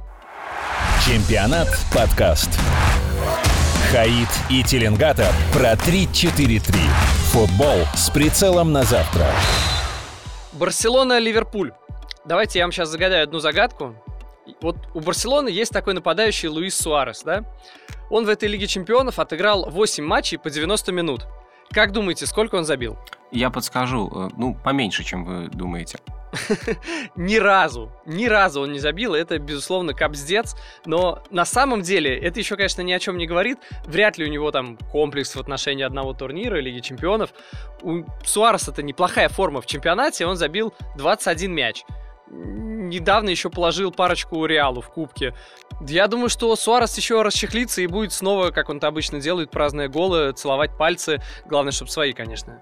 [1.05, 2.59] Чемпионат подкаст.
[3.91, 6.75] Хаид и Теленгатор про 3-4-3.
[7.31, 9.25] Футбол с прицелом на завтра.
[10.53, 11.71] Барселона-Ливерпуль.
[12.25, 13.95] Давайте я вам сейчас загадаю одну загадку.
[14.61, 17.43] Вот у Барселоны есть такой нападающий Луис Суарес, да?
[18.09, 21.27] Он в этой Лиге Чемпионов отыграл 8 матчей по 90 минут.
[21.71, 22.97] Как думаете, сколько он забил?
[23.31, 25.99] Я подскажу, э, ну, поменьше, чем вы думаете.
[27.15, 30.55] Ни разу, ни разу он не забил, это, безусловно, капздец,
[30.85, 34.29] но на самом деле это еще, конечно, ни о чем не говорит, вряд ли у
[34.29, 37.31] него там комплекс в отношении одного турнира, Лиги Чемпионов.
[37.81, 41.85] У Суареса это неплохая форма в чемпионате, он забил 21 мяч
[42.29, 45.33] недавно еще положил парочку Реалу в кубке.
[45.81, 49.89] Я думаю, что Суарес еще расчехлится и будет снова, как он это обычно делает, праздные
[49.89, 51.21] голы, целовать пальцы.
[51.45, 52.61] Главное, чтобы свои, конечно.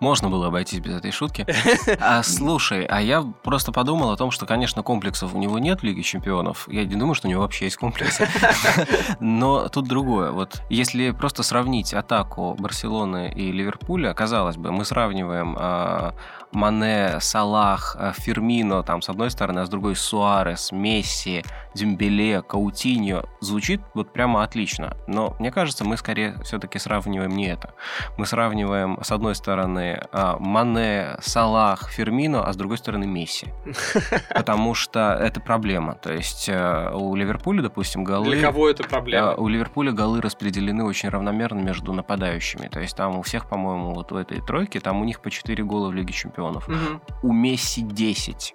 [0.00, 1.46] Можно было обойтись без этой шутки.
[2.00, 5.84] А слушай, а я просто подумал о том, что, конечно, комплексов у него нет в
[5.84, 6.66] Лиге Чемпионов.
[6.68, 8.26] Я не думаю, что у него вообще есть комплексы.
[9.20, 10.30] Но тут другое.
[10.30, 16.14] Вот если просто сравнить атаку Барселоны и Ливерпуля, казалось бы, мы сравниваем а,
[16.52, 23.24] Мане, Салах, э, Фермино, там, с одной стороны, а с другой Суарес, Месси, Дембеле, Каутиньо.
[23.40, 24.96] Звучит вот прямо отлично.
[25.06, 27.74] Но мне кажется, мы скорее все-таки сравниваем не это.
[28.18, 33.46] Мы сравниваем, с одной стороны, а, Мане, Салах, Фермино, а с другой стороны, Месси.
[34.34, 35.94] Потому что это проблема.
[35.94, 38.34] То есть э, у Ливерпуля, допустим, голы...
[38.34, 39.28] Для кого это проблема?
[39.28, 42.66] Э, у Ливерпуля голы распределены очень равномерно между нападающими.
[42.66, 45.62] То есть там у всех, по-моему, вот в этой тройке, там у них по 4
[45.62, 46.68] гола в Лиге Чемпионов чемпионов.
[46.68, 47.28] Угу.
[47.28, 48.54] У Месси 10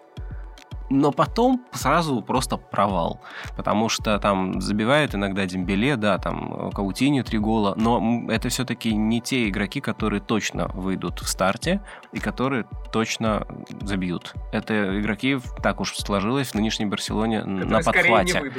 [0.89, 3.19] но потом сразу просто провал,
[3.57, 9.21] потому что там забивает иногда Дембеле, да, там Каутиню три гола, но это все-таки не
[9.21, 13.47] те игроки, которые точно выйдут в старте и которые точно
[13.81, 14.35] забьют.
[14.51, 18.53] Это игроки, так уж сложилось в нынешней Барселоне которые на подхвате.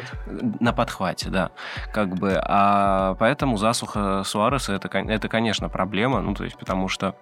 [0.58, 1.50] На подхвате, да.
[1.92, 7.14] Как бы, а поэтому засуха Суареса это, это, конечно, проблема, ну, то есть, потому что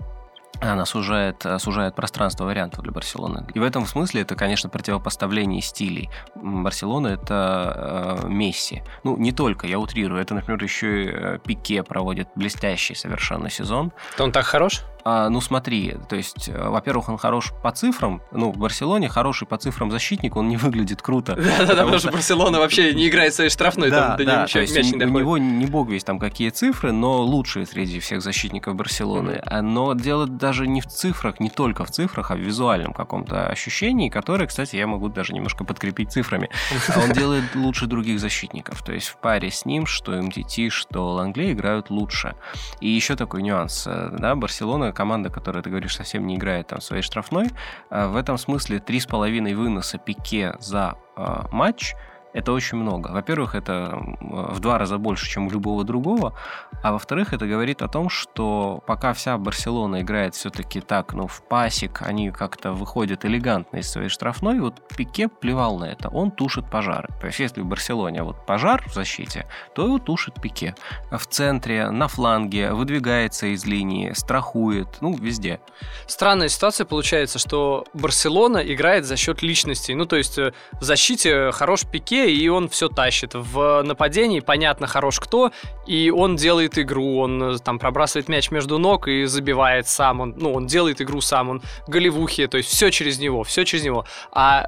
[0.61, 3.47] она сужает, э, сужает пространство вариантов для Барселоны.
[3.55, 6.11] И в этом смысле это, конечно, противопоставление стилей.
[6.35, 8.83] Барселона— это э, Месси.
[9.03, 10.21] Ну, не только, я утрирую.
[10.21, 13.93] Это, например, еще и э, Пике проводит блестящий совершенно сезон.
[14.17, 14.83] То он так хорош?
[15.05, 18.23] А, ну смотри, то есть, э, во-первых, он хорош по цифрам.
[18.33, 21.35] Ну, в Барселоне хороший по цифрам защитник, он не выглядит круто.
[21.59, 24.97] Да-да-да, потому что Барселона вообще не играет своей штрафной, да, там да, то есть у
[24.97, 29.43] него не бог весь там какие цифры, но лучшие среди всех защитников Барселоны.
[29.45, 33.47] А, но дело даже не в цифрах, не только в цифрах, а в визуальном каком-то
[33.47, 36.49] ощущении, которое, кстати, я могу даже немножко подкрепить цифрами.
[36.97, 38.83] Он делает лучше других защитников.
[38.83, 42.35] То есть в паре с ним, что МТТ, что Лангле играют лучше.
[42.81, 43.87] И еще такой нюанс.
[43.87, 47.51] Э, да, Барселона команда, которая, ты говоришь, совсем не играет там своей штрафной,
[47.91, 51.95] а в этом смысле три с половиной выноса пике за э, матч
[52.35, 53.13] Это очень много.
[53.13, 56.35] Во-первых, это в два раза больше, чем у любого другого.
[56.83, 61.43] А во-вторых, это говорит о том, что пока вся Барселона играет все-таки так, ну, в
[61.49, 66.09] пасик, они как-то выходят элегантно из своей штрафной, вот Пике плевал на это.
[66.09, 67.09] Он тушит пожары.
[67.21, 70.75] То есть, если в Барселоне вот пожар в защите, то его тушит Пике.
[71.13, 75.61] В центре, на фланге, выдвигается из линии, страхует, ну, везде.
[76.09, 79.95] Странная ситуация получается, что Барселона играет за счет личностей.
[79.95, 83.33] Ну, то есть, э, в защите хорош Пике, и он все тащит.
[83.35, 84.41] В нападении.
[84.41, 85.53] Понятно хорош кто,
[85.87, 90.35] и он делает игру, он э, там пробрасывает мяч между ног и забивает сам, он,
[90.37, 94.05] ну, он делает игру сам, он голевухи, то есть все через него, все через него.
[94.33, 94.67] А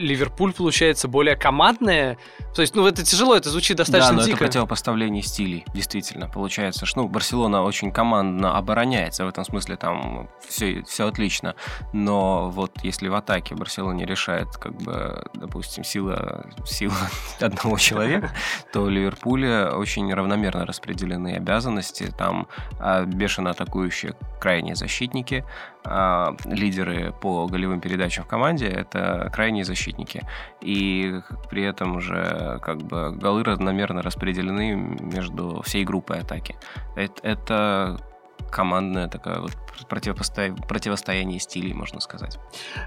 [0.00, 2.18] Ливерпуль, получается, более командная.
[2.54, 4.36] То есть, ну, это тяжело, это звучит достаточно да, но дико.
[4.36, 6.86] это противопоставление стилей, действительно, получается.
[6.86, 11.54] Что, ну, Барселона очень командно обороняется, в этом смысле там все, все отлично.
[11.92, 16.94] Но вот если в атаке Барселона решает, как бы, допустим, сила, сила
[17.40, 18.32] одного человека,
[18.72, 22.12] то в Ливерпуле очень равномерно распределены обязанности.
[22.16, 25.44] Там а, бешено атакующие крайние защитники,
[25.84, 30.22] а, лидеры по голевым передачам в команде— это крайние защитники.
[30.60, 36.56] И при этом уже как бы голы равномерно распределены между всей группой атаки.
[36.96, 38.00] Это, это
[38.50, 39.52] командная такая вот
[39.88, 40.54] противопосто...
[40.68, 42.38] противостояние стилей, можно сказать.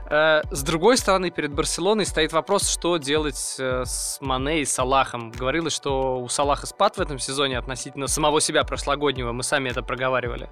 [0.10, 5.32] Э, с другой стороны, перед Барселоной стоит вопрос, что делать э, с Мане и Салахом.
[5.32, 9.32] Говорилось, что у Салаха спад в этом сезоне относительно самого себя прошлогоднего.
[9.32, 10.49] Мы сами это проговаривали.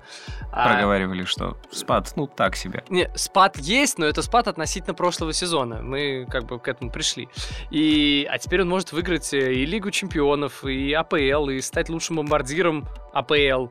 [0.51, 1.25] А проговаривали, а...
[1.25, 2.83] что спад, ну, так себе.
[2.89, 5.81] Не, спад есть, но это спад относительно прошлого сезона.
[5.81, 7.29] Мы как бы к этому пришли.
[7.69, 8.27] И...
[8.29, 12.87] А теперь он может выиграть э, и Лигу чемпионов, и АПЛ, и стать лучшим бомбардиром
[13.13, 13.67] АПЛ.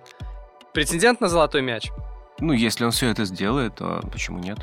[0.72, 1.90] Претендент на золотой мяч?
[2.38, 4.58] Ну, если он все это сделает, то почему нет?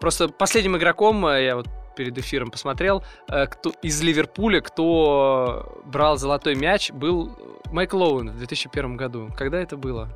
[0.00, 6.16] Просто последним игроком, э, я вот перед эфиром посмотрел, э, кто из Ливерпуля, кто брал
[6.16, 9.28] золотой мяч, был Майкл Оуэн в 2001 году.
[9.36, 10.08] Когда это было?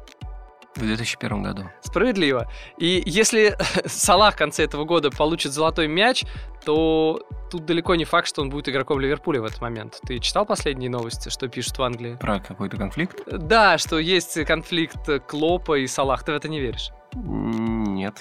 [0.77, 1.71] В 2001 году.
[1.83, 2.51] Справедливо.
[2.79, 3.57] И если
[3.87, 6.25] Салах в конце этого года получит золотой мяч,
[6.65, 10.01] то тут далеко не факт, что он будет игроком Ливерпуля в этот момент.
[10.07, 12.17] Ты читал последние новости, что пишут в Англии?
[12.21, 13.21] Про какой-то конфликт?
[13.27, 16.25] Да, что есть конфликт Клопа и Салах.
[16.25, 16.91] Ты в это не веришь?
[17.15, 18.21] Нет.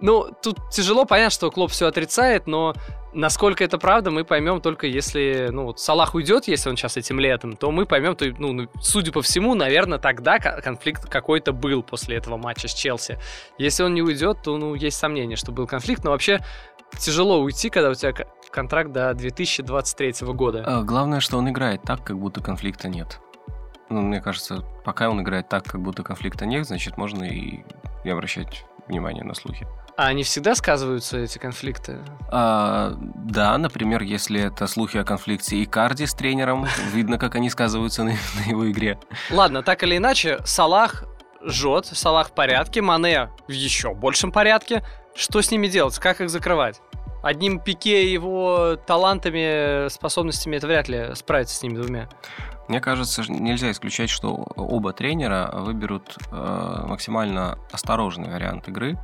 [0.00, 2.74] Ну, тут тяжело понять, что Клоп все отрицает, но
[3.12, 7.20] насколько это правда, мы поймем только если, ну, вот Салах уйдет, если он сейчас этим
[7.20, 11.82] летом, то мы поймем, то, ну, ну судя по всему, наверное, тогда конфликт какой-то был
[11.82, 13.18] после этого матча с Челси.
[13.58, 16.40] Если он не уйдет, то, ну, есть сомнение, что был конфликт, но вообще
[16.98, 18.12] тяжело уйти, когда у тебя
[18.50, 20.64] контракт до 2023 года.
[20.66, 23.20] А, главное, что он играет так, как будто конфликта нет.
[23.90, 27.64] Ну, мне кажется, пока он играет так, как будто конфликта нет, значит, можно и
[28.04, 29.66] не обращать внимания на слухи.
[29.96, 31.98] А они всегда сказываются, эти конфликты?
[32.30, 37.50] А, да, например, если это слухи о конфликте и Карди с тренером, видно, как они
[37.50, 38.98] сказываются на, на его игре.
[39.30, 41.04] Ладно, так или иначе, Салах
[41.44, 44.84] жжет, Салах в порядке, Мане в еще большем порядке.
[45.14, 45.98] Что с ними делать?
[45.98, 46.80] Как их закрывать?
[47.22, 52.08] Одним пике его талантами, способностями это вряд ли справиться с ними двумя.
[52.68, 58.96] Мне кажется, нельзя исключать, что оба тренера выберут э, максимально осторожный вариант игры.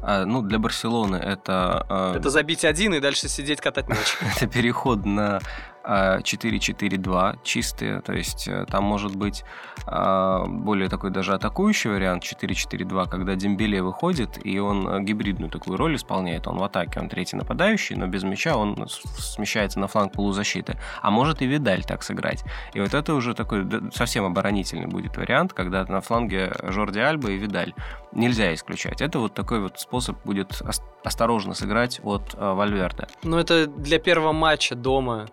[0.00, 1.84] А, ну, для Барселоны это...
[1.88, 4.16] Э, это забить один и дальше сидеть катать мяч.
[4.36, 5.40] это переход на
[5.88, 9.44] 4-4-2 а, чистые, то есть э, там может быть
[9.86, 15.78] а, более такой даже атакующий вариант 4-4-2, когда Дембеле выходит, и он э, гибридную такую
[15.78, 16.46] роль исполняет.
[16.46, 20.78] Он в атаке, он третий нападающий, но без мяча он смещается на фланг полузащиты.
[21.00, 22.44] А может и Видаль так сыграть.
[22.74, 27.38] И вот это уже такой совсем оборонительный будет вариант, когда на фланге Жорди Альба и
[27.38, 27.72] Видаль.
[28.12, 29.00] Нельзя исключать.
[29.00, 30.62] Это вот такой вот способ будет
[31.02, 33.06] осторожно сыграть от э, Вальверде.
[33.22, 35.28] Ну это для первого матча дома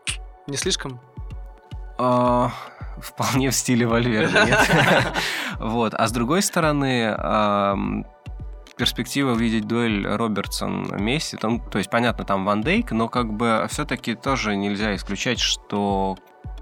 [0.47, 0.99] не слишком?
[1.97, 2.51] А,
[2.97, 5.13] вполне в стиле Вальверде, нет?
[5.59, 5.93] Вот.
[5.93, 7.15] А с другой стороны,
[8.77, 14.15] перспектива увидеть дуэль Робертсон-Месси, там, то есть, понятно, там Ван Дейк, но как бы все-таки
[14.15, 16.17] тоже нельзя исключать, что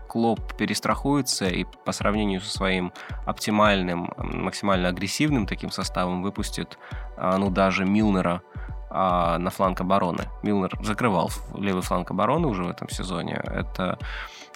[0.08, 2.94] Клопп перестрахуется и по сравнению со своим
[3.26, 6.78] оптимальным, максимально агрессивным таким составом выпустит,
[7.18, 8.44] а, ну, даже Милнера
[8.94, 10.26] на фланг обороны.
[10.44, 13.42] Милнер закрывал левый фланг обороны уже в этом сезоне.
[13.44, 13.98] Это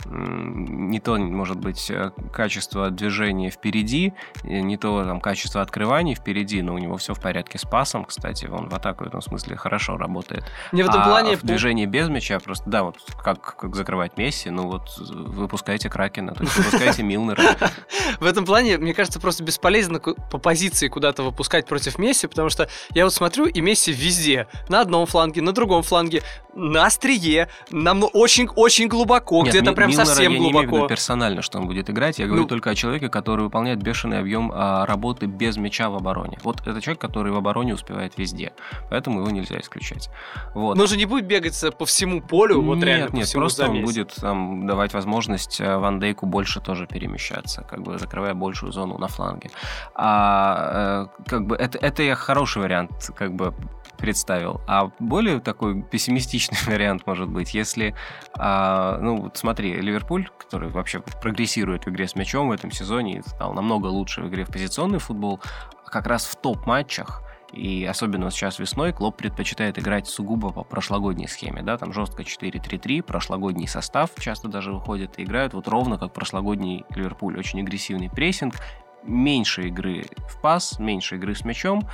[0.06, 6.74] не то, может быть, э, качество движения впереди, не то там качество открываний впереди, но
[6.74, 9.98] у него все в порядке с пасом, кстати, он в атаку в этом смысле хорошо
[9.98, 10.44] работает.
[10.72, 11.36] Не в этом а плане...
[11.36, 16.34] в движении без мяча просто, да, вот как, как закрывать Месси, ну вот выпускайте Кракена,
[16.34, 17.42] то есть выпускайте Милнера.
[18.20, 22.70] В этом плане, мне кажется, просто бесполезно по позиции куда-то выпускать против Месси, потому что
[22.92, 28.04] я вот смотрю, и Месси везде, на одном фланге, на другом фланге, на острие, нам
[28.14, 30.88] очень-очень глубоко, где-то прям прям Милнера совсем я не имею в виду глубоко.
[30.88, 32.20] персонально, что он будет играть.
[32.20, 32.48] Я говорю Ну.
[32.48, 36.38] только о человеке, который выполняет бешеный объем а, работы без мяча в обороне.
[36.44, 38.54] Вот это человек, который в обороне успевает везде.
[38.90, 40.10] Поэтому его нельзя исключать.
[40.54, 40.76] Вот.
[40.78, 43.68] Но он же не будет бегать по всему полю, вот нет, реально нет, просто он
[43.70, 43.86] замесе.
[43.86, 48.98] будет там, давать возможность э, Ван Дейку больше тоже перемещаться, как бы закрывая большую зону
[48.98, 49.50] на фланге.
[49.96, 53.54] А э, как бы это, это я хороший вариант как бы
[53.98, 54.62] представил.
[54.68, 57.96] А более такой пессимистичный вариант может быть, если,
[58.34, 63.24] а, ну вот смотри, Ливерпуль, который вообще прогрессирует в игре с мячом в этом сезоне
[63.26, 65.40] стал намного лучше в игре в позиционный футбол,
[65.86, 71.62] как раз в топ-матчах и особенно сейчас весной Клоп предпочитает играть сугубо по прошлогодней схеме,
[71.64, 76.86] да, там жестко 4-3-3, прошлогодний состав часто даже выходит и играют вот ровно как прошлогодний
[76.90, 78.56] Ливерпуль, очень агрессивный прессинг,
[79.04, 81.88] меньше игры в пас, меньше игры с мячом.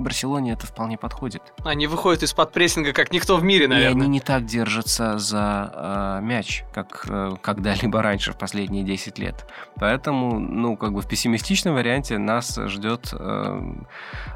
[0.00, 1.42] Барселоне это вполне подходит.
[1.64, 4.02] Они выходят из-под прессинга, как никто в мире, И наверное.
[4.02, 9.46] они не так держатся за э, мяч, как э, когда-либо раньше, в последние 10 лет.
[9.76, 13.60] Поэтому, ну, как бы в пессимистичном варианте нас ждет э,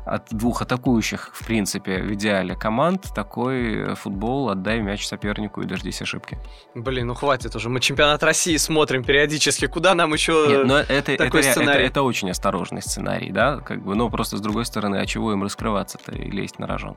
[0.04, 6.02] от двух атакующих, в принципе, в идеале команд такой футбол «отдай мяч сопернику и дождись
[6.02, 6.38] ошибки».
[6.74, 7.68] Блин, ну хватит уже.
[7.68, 9.66] Мы чемпионат России смотрим периодически.
[9.66, 10.46] Куда нам еще...
[10.48, 11.84] Нет, но это, это, такой это- сценарий.
[11.86, 15.42] это очень осторожный сценарий, да, как бы, но просто с другой стороны, а чего им
[15.52, 16.96] раскрываться-то и лезть на рожон?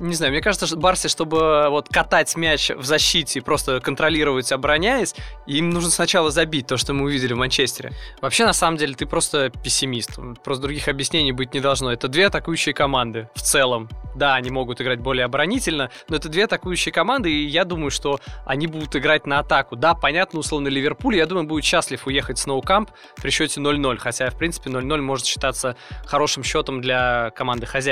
[0.00, 4.50] Не знаю, мне кажется, что Барсе, чтобы вот катать мяч в защите и просто контролировать,
[4.50, 5.14] обороняясь,
[5.46, 7.92] им нужно сначала забить то, что мы увидели в Манчестере.
[8.20, 10.18] Вообще, на самом деле, ты просто пессимист.
[10.42, 11.92] Просто других объяснений быть не должно.
[11.92, 13.88] Это две атакующие команды в целом.
[14.16, 18.20] Да, они могут играть более оборонительно, но это две атакующие команды, и я думаю, что
[18.44, 19.76] они будут играть на атаку.
[19.76, 22.90] Да, понятно, условно, Ливерпуль, я думаю, будет счастлив уехать с ноукамп
[23.22, 27.91] при счете 0-0, хотя, в принципе, 0-0 может считаться хорошим счетом для команды хозяина.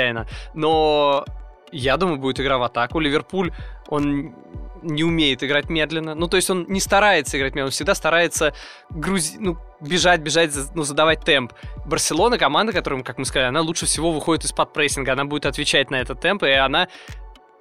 [0.53, 1.25] Но
[1.71, 2.99] я думаю, будет игра в атаку.
[2.99, 3.51] Ливерпуль,
[3.87, 4.33] он
[4.81, 6.15] не умеет играть медленно.
[6.15, 8.53] Ну, то есть он не старается играть медленно, он всегда старается
[8.89, 9.37] грузи...
[9.39, 11.53] ну, бежать, бежать, ну, задавать темп.
[11.85, 15.91] Барселона команда, которая, как мы сказали, она лучше всего выходит из-под прессинга, она будет отвечать
[15.91, 16.87] на этот темп, и она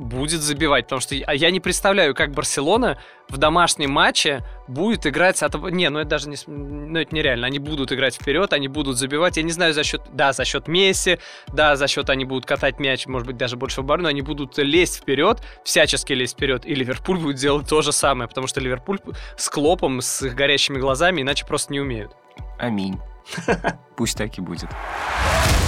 [0.01, 5.55] будет забивать, потому что я- не представляю, как Барселона в домашнем матче будет играть от...
[5.71, 6.37] Не, ну это даже не...
[6.47, 7.47] Ну это нереально.
[7.47, 9.37] Они будут играть вперед, они будут забивать.
[9.37, 10.03] Я не знаю за счет...
[10.13, 13.83] Да, за счет Месси, да, за счет они будут катать мяч, может быть, даже больше
[13.83, 17.93] в оборону, они будут лезть вперед, всячески лезть вперед, и Ливерпуль будет делать то же
[17.93, 18.99] самое, потому что Ливерпуль
[19.37, 22.13] с Клопом, с их горящими глазами, иначе просто не умеют.
[22.59, 22.99] Аминь.
[23.97, 24.71] Пусть так и будет.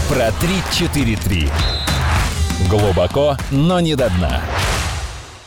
[0.09, 1.91] Про 3-4-3.
[2.69, 4.41] Глубоко, но не до дна.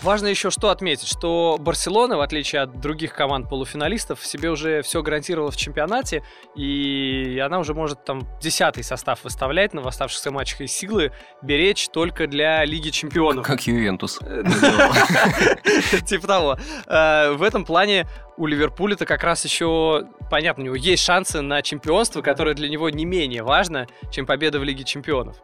[0.06, 5.02] Важно еще что отметить, что Барселона, в отличие от других команд полуфиналистов, себе уже все
[5.02, 6.22] гарантировала в чемпионате,
[6.56, 12.28] и она уже может там десятый состав выставлять на оставшихся матчах и силы беречь только
[12.28, 13.48] для Лиги Чемпионов.
[13.48, 14.20] Как Ювентус.
[16.06, 16.58] Типа того.
[16.86, 21.64] Э, В этом плане у Ливерпуля-то как раз еще, понятно, у него есть шансы на
[21.64, 25.38] чемпионство, которое для него не менее важно, чем победа в Лиге Чемпионов.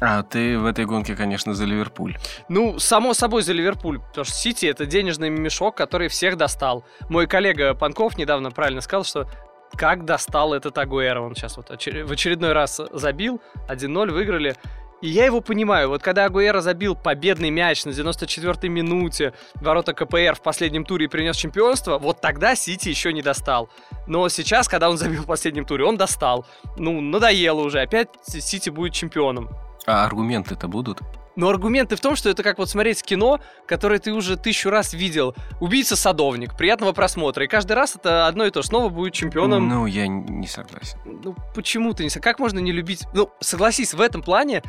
[0.00, 2.16] А ты в этой гонке, конечно, за Ливерпуль.
[2.48, 6.84] Ну, само собой за Ливерпуль, потому что Сити это денежный мешок, который всех достал.
[7.08, 9.28] Мой коллега Панков недавно правильно сказал, что
[9.74, 11.20] как достал этот Агуэро.
[11.20, 14.56] Он сейчас вот в очередной раз забил, 1-0 выиграли.
[15.02, 20.34] И я его понимаю, вот когда Агуэро забил победный мяч на 94-й минуте ворота КПР
[20.34, 23.68] в последнем туре и принес чемпионство, вот тогда Сити еще не достал.
[24.06, 26.46] Но сейчас, когда он забил в последнем туре, он достал.
[26.78, 29.50] Ну, надоело уже, опять Сити будет чемпионом.
[29.86, 31.00] А аргументы-то будут?
[31.36, 34.94] Но аргументы в том, что это как вот смотреть кино, которое ты уже тысячу раз
[34.94, 35.34] видел.
[35.60, 37.44] Убийца-садовник, приятного просмотра.
[37.44, 38.68] И каждый раз это одно и то же.
[38.68, 39.68] Снова будет чемпионом.
[39.68, 40.98] Ну, я не согласен.
[41.04, 42.10] Ну, почему ты не...
[42.10, 43.04] со- Как можно не любить...
[43.12, 44.62] Ну, согласись, в этом плане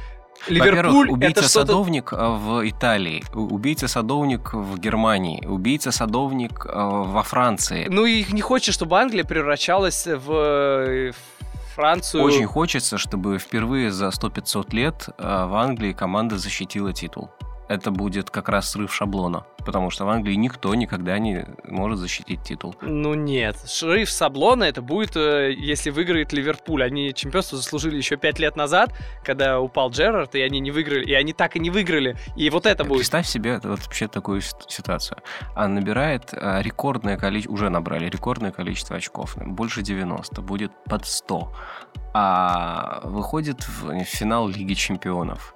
[0.49, 7.87] Ливерпуль убийца-садовник э, в Италии, убийца-садовник в Германии, убийца-садовник э, во Франции.
[7.89, 11.11] Ну, и не хочешь, чтобы Англия превращалась в э,
[11.77, 12.23] Францию.
[12.23, 17.29] Очень хочется, чтобы впервые за 100-500 лет э, в Англии команда защитила титул.
[17.67, 22.41] Это будет как раз срыв шаблона, потому что в Англии никто никогда не может защитить
[22.43, 22.75] титул.
[22.81, 26.83] Ну нет, шриф Саблона это будет, э, если выиграет Ливерпуль.
[26.83, 28.93] Они чемпионство заслужили еще пять лет назад,
[29.25, 32.15] когда упал Джерард, и они не выиграли, и они так и не выиграли.
[32.37, 32.99] И вот это будет.
[32.99, 35.17] Представь себе вот вообще такую си- ситуацию.
[35.53, 41.51] А набирает э, рекордное количество, уже набрали рекордное количество очков, больше 90, будет под 100.
[42.13, 45.53] А выходит в финал Лиги Чемпионов.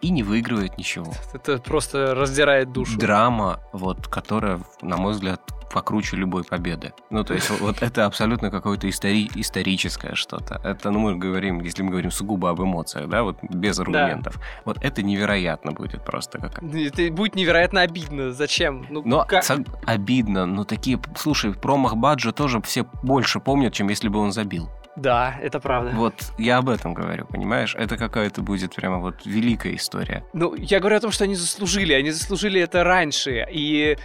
[0.00, 1.12] И не выигрывает ничего.
[1.32, 2.98] Это просто раздирает душу.
[2.98, 6.92] Драма, вот, которая, на мой взгляд, покруче любой победы.
[7.10, 10.60] Ну, то есть, вот это абсолютно какое-то истори- историческое что-то.
[10.64, 14.34] Это, ну, мы говорим, если мы говорим сугубо об эмоциях, да, вот без аргументов.
[14.36, 14.42] Да.
[14.64, 16.62] Вот это невероятно будет просто как.
[16.62, 18.32] Это будет невероятно обидно.
[18.32, 18.86] Зачем?
[18.88, 19.44] Ну, но как?
[19.84, 24.70] обидно, но такие, слушай, промах Баджа тоже все больше помнят, чем если бы он забил.
[24.98, 25.92] Да, это правда.
[25.94, 27.76] Вот я об этом говорю, понимаешь?
[27.78, 30.24] Это какая-то будет прямо вот великая история.
[30.32, 31.92] Ну, я говорю о том, что они заслужили.
[31.92, 33.46] Они заслужили это раньше.
[33.50, 33.96] И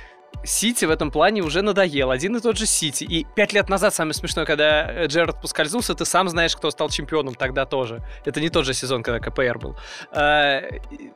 [0.44, 2.12] Сити в этом плане уже надоел.
[2.12, 3.06] Один и тот же Сити.
[3.06, 6.90] И пять лет назад, самое смешное, когда э, Джерард поскользнулся, ты сам знаешь, кто стал
[6.90, 8.04] чемпионом тогда тоже.
[8.26, 9.76] Это не тот же сезон, когда КПР был.
[10.12, 10.62] А,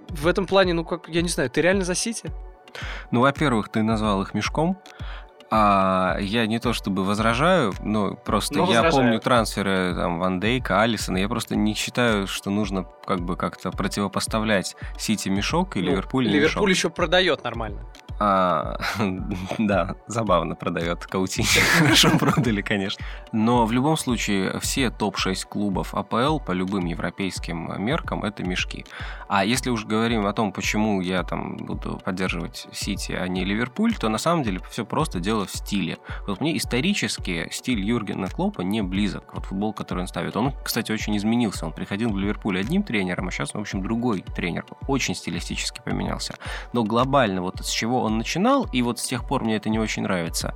[0.09, 2.31] в этом плане, ну как, я не знаю, ты реально за Сити?
[3.11, 4.77] Ну, во-первых, ты назвал их мешком.
[5.49, 10.81] А я не то чтобы возражаю, но просто но я помню трансферы там Ван Дейка,
[10.81, 11.17] Алисона.
[11.17, 16.25] Я просто не считаю, что нужно как бы как-то противопоставлять Сити мешок и ну, Ливерпуль
[16.25, 16.69] Ливерпуль мешок.
[16.69, 17.85] еще продает нормально.
[18.19, 18.77] А,
[19.57, 21.47] да, забавно продает Каутини.
[21.79, 23.03] Хорошо продали, конечно.
[23.31, 28.85] Но в любом случае все топ-6 клубов АПЛ по любым европейским меркам это мешки.
[29.27, 33.95] А если уж говорим о том, почему я там буду поддерживать Сити, а не Ливерпуль,
[33.95, 35.97] то на самом деле все просто дело в стиле.
[36.25, 39.33] Вот мне исторически стиль Юргена Клопа не близок.
[39.33, 40.35] Вот футбол, который он ставит.
[40.37, 41.65] Он, кстати, очень изменился.
[41.65, 44.65] Он приходил в Ливерпуль одним тренером, а сейчас, в общем, другой тренер.
[44.87, 46.35] Очень стилистически поменялся.
[46.73, 49.79] Но глобально вот с чего он начинал, и вот с тех пор мне это не
[49.79, 50.53] очень нравится,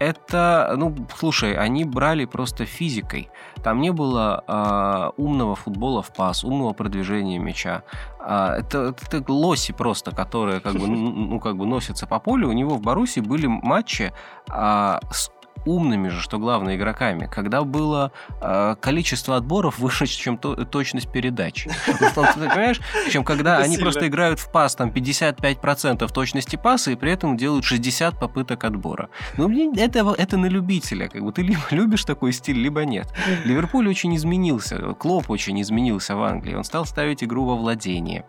[0.00, 3.28] это, ну, слушай, они брали просто физикой.
[3.62, 7.82] Там не было э, умного футбола в пас, умного продвижения мяча.
[8.18, 12.48] Э, это, это лоси просто, которые как бы, ну, как бы носятся по полю.
[12.48, 14.12] У него в Баруси были матчи
[14.48, 15.30] э, с
[15.66, 21.66] умными же, что главное, игроками, когда было э, количество отборов выше, чем то, точность передач.
[22.14, 22.80] Понимаешь?
[23.10, 27.64] Чем когда они просто играют в пас, там 55% точности паса, и при этом делают
[27.64, 29.08] 60 попыток отбора.
[29.36, 31.08] Ну, это, это на любителя.
[31.08, 33.08] Как бы ты либо любишь такой стиль, либо нет.
[33.44, 34.78] Ливерпуль очень изменился.
[34.94, 36.54] Клоп очень изменился в Англии.
[36.54, 38.24] Он стал ставить игру во владение.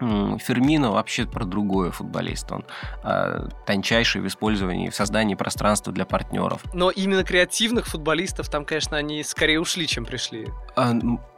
[0.00, 2.50] Фермино вообще про другое футболист.
[2.52, 2.64] Он
[3.04, 6.62] э, тончайший в использовании, в создании пространства для партнеров.
[6.72, 10.48] Но именно креативных футболистов там, конечно, они скорее ушли, чем пришли.
[10.76, 10.92] А,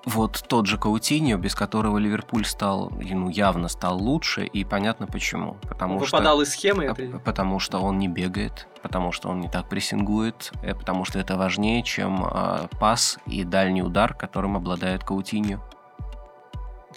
[0.05, 5.57] вот тот же Каутиньо, без которого Ливерпуль стал, ну, явно стал лучше, и понятно почему.
[5.69, 6.87] Потому он что, выпадал из схемы?
[6.87, 11.19] А, потому что он не бегает, потому что он не так прессингует, э, потому что
[11.19, 15.61] это важнее, чем э, пас и дальний удар, которым обладает Каутиньо.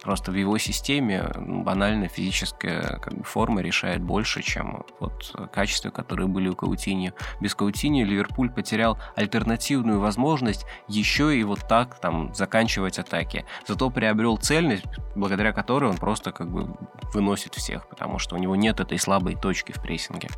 [0.03, 5.89] Просто в его системе ну, банально физическая как бы, форма решает больше, чем вот качества,
[5.89, 7.13] которые были у Каутини.
[7.39, 13.45] Без Каутини Ливерпуль потерял альтернативную возможность еще и вот так там заканчивать атаки.
[13.65, 14.85] Зато приобрел цельность,
[15.15, 16.75] благодаря которой он просто как бы
[17.13, 20.29] выносит всех, потому что у него нет этой слабой точки в прессинге.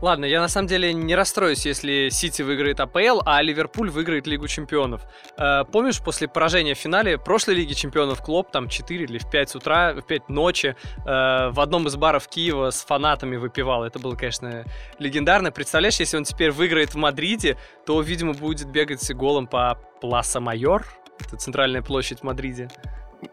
[0.00, 4.48] Ладно, я на самом деле не расстроюсь, если Сити выиграет АПЛ, а Ливерпуль выиграет Лигу
[4.48, 5.02] Чемпионов.
[5.38, 9.54] Э, помнишь, после поражения в финале прошлой Лиги Чемпионов Клоп там 4 или в 5
[9.56, 13.84] утра, в 5 ночи э, в одном из баров Киева с фанатами выпивал.
[13.84, 14.64] Это было, конечно,
[14.98, 15.52] легендарно.
[15.52, 20.84] Представляешь, если он теперь выиграет в Мадриде, то, видимо, будет бегать голом по Пласа Майор.
[21.20, 22.68] Это центральная площадь в Мадриде.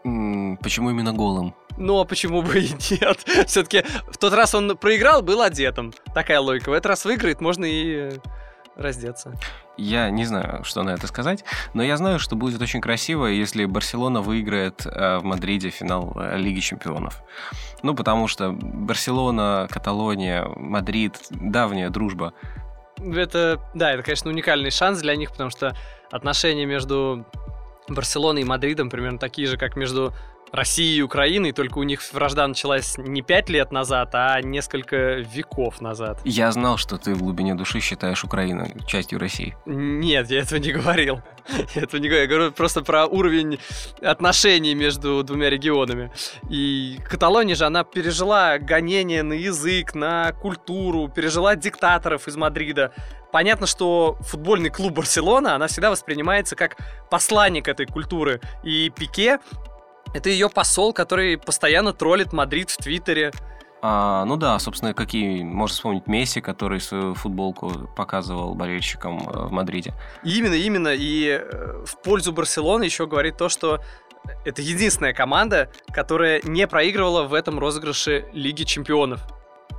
[0.04, 1.54] Почему именно голым?
[1.76, 3.18] Ну, а почему бы и нет?
[3.46, 5.92] Все-таки в тот раз он проиграл, был одетым.
[6.14, 6.70] Такая логика.
[6.70, 8.12] В этот раз выиграет, можно и
[8.76, 9.34] раздеться.
[9.76, 11.44] Я не знаю, что на это сказать,
[11.74, 16.36] но я знаю, что будет очень красиво, если Барселона выиграет э, в Мадриде финал э,
[16.36, 17.22] Лиги Чемпионов.
[17.82, 22.34] Ну, потому что Барселона, Каталония, Мадрид, давняя дружба.
[22.98, 25.74] Это, да, это, конечно, уникальный шанс для них, потому что
[26.10, 27.24] отношения между
[27.88, 30.12] Барселоной и Мадридом примерно такие же, как между
[30.52, 35.80] России и Украины, только у них вражда началась не пять лет назад, а несколько веков
[35.80, 36.20] назад.
[36.24, 39.56] Я знал, что ты в глубине души считаешь Украину частью России.
[39.64, 41.22] Нет, я этого не говорил.
[41.74, 42.22] Я этого не говорю.
[42.22, 43.58] Я говорю просто про уровень
[44.02, 46.12] отношений между двумя регионами.
[46.48, 52.92] И Каталония же, она пережила гонение на язык, на культуру, пережила диктаторов из Мадрида.
[53.32, 56.76] Понятно, что футбольный клуб Барселона, она всегда воспринимается как
[57.10, 58.40] посланник этой культуры.
[58.64, 59.38] И Пике
[60.14, 63.32] это ее посол, который постоянно троллит Мадрид в Твиттере.
[63.82, 69.52] А, ну да, собственно, какие можно вспомнить Месси, который свою футболку показывал болельщикам э, в
[69.52, 69.94] Мадриде.
[70.22, 70.88] Именно, именно.
[70.88, 73.80] И э, в пользу Барселоны еще говорит то, что
[74.44, 79.22] это единственная команда, которая не проигрывала в этом розыгрыше Лиги Чемпионов.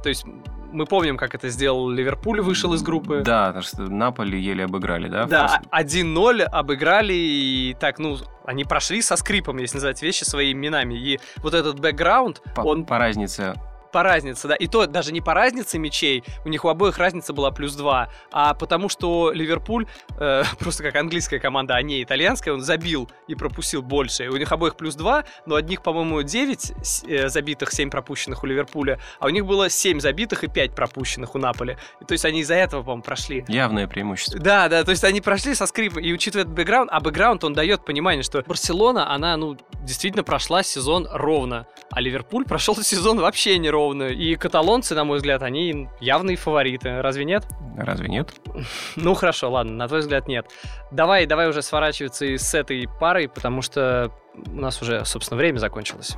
[0.03, 0.25] То есть
[0.71, 3.21] мы помним, как это сделал Ливерпуль, вышел из группы.
[3.23, 5.25] Да, потому что Наполи еле обыграли, да?
[5.25, 10.95] Да, 1-0 обыграли, и так, ну, они прошли со скрипом, если называть вещи своими именами.
[10.95, 12.85] И вот этот бэкграунд, по, он...
[12.85, 13.55] По разнице
[13.91, 14.55] по разнице, да.
[14.55, 18.09] И то даже не по разнице мячей, у них у обоих разница была плюс 2,
[18.31, 19.87] а потому что Ливерпуль,
[20.17, 24.25] э, просто как английская команда, а не итальянская, он забил и пропустил больше.
[24.25, 26.73] И у них обоих плюс 2, но одних, по-моему, 9
[27.07, 31.35] э, забитых, 7 пропущенных у Ливерпуля, а у них было 7 забитых и 5 пропущенных
[31.35, 31.77] у Наполи.
[31.99, 33.45] И, то есть они из-за этого, по-моему, прошли.
[33.47, 34.39] Явное преимущество.
[34.39, 37.53] Да, да, то есть они прошли со скрипом, и учитывая этот бэкграунд, а бэкграунд, он
[37.53, 43.57] дает понимание, что Барселона, она, ну, действительно прошла сезон ровно, а Ливерпуль прошел сезон вообще
[43.57, 44.03] не ровно ровно.
[44.03, 47.01] И каталонцы, на мой взгляд, они явные фавориты.
[47.01, 47.45] Разве нет?
[47.77, 48.33] Разве нет?
[48.95, 50.45] Ну хорошо, ладно, на твой взгляд нет.
[50.91, 56.15] Давай, давай уже сворачиваться с этой парой, потому что у нас уже, собственно, время закончилось.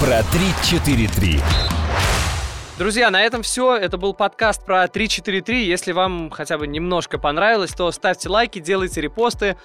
[0.00, 1.40] Про 3-4-3.
[2.78, 3.76] Друзья, на этом все.
[3.76, 5.62] Это был подкаст про 3-4-3.
[5.62, 9.56] Если вам хотя бы немножко понравилось, то ставьте лайки, делайте репосты,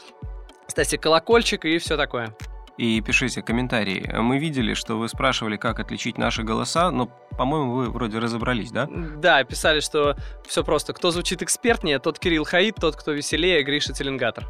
[0.68, 2.36] ставьте колокольчик и все такое
[2.78, 4.10] и пишите комментарии.
[4.14, 7.08] Мы видели, что вы спрашивали, как отличить наши голоса, но,
[7.38, 8.88] по-моему, вы вроде разобрались, да?
[8.90, 10.16] Да, писали, что
[10.46, 10.94] все просто.
[10.94, 14.46] Кто звучит экспертнее, тот Кирилл Хаид, тот, кто веселее, Гриша Теленгатор.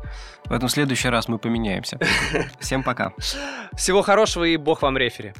[0.45, 1.99] Поэтому в следующий раз мы поменяемся.
[2.59, 3.13] Всем пока.
[3.73, 5.33] Всего хорошего и бог вам рефери.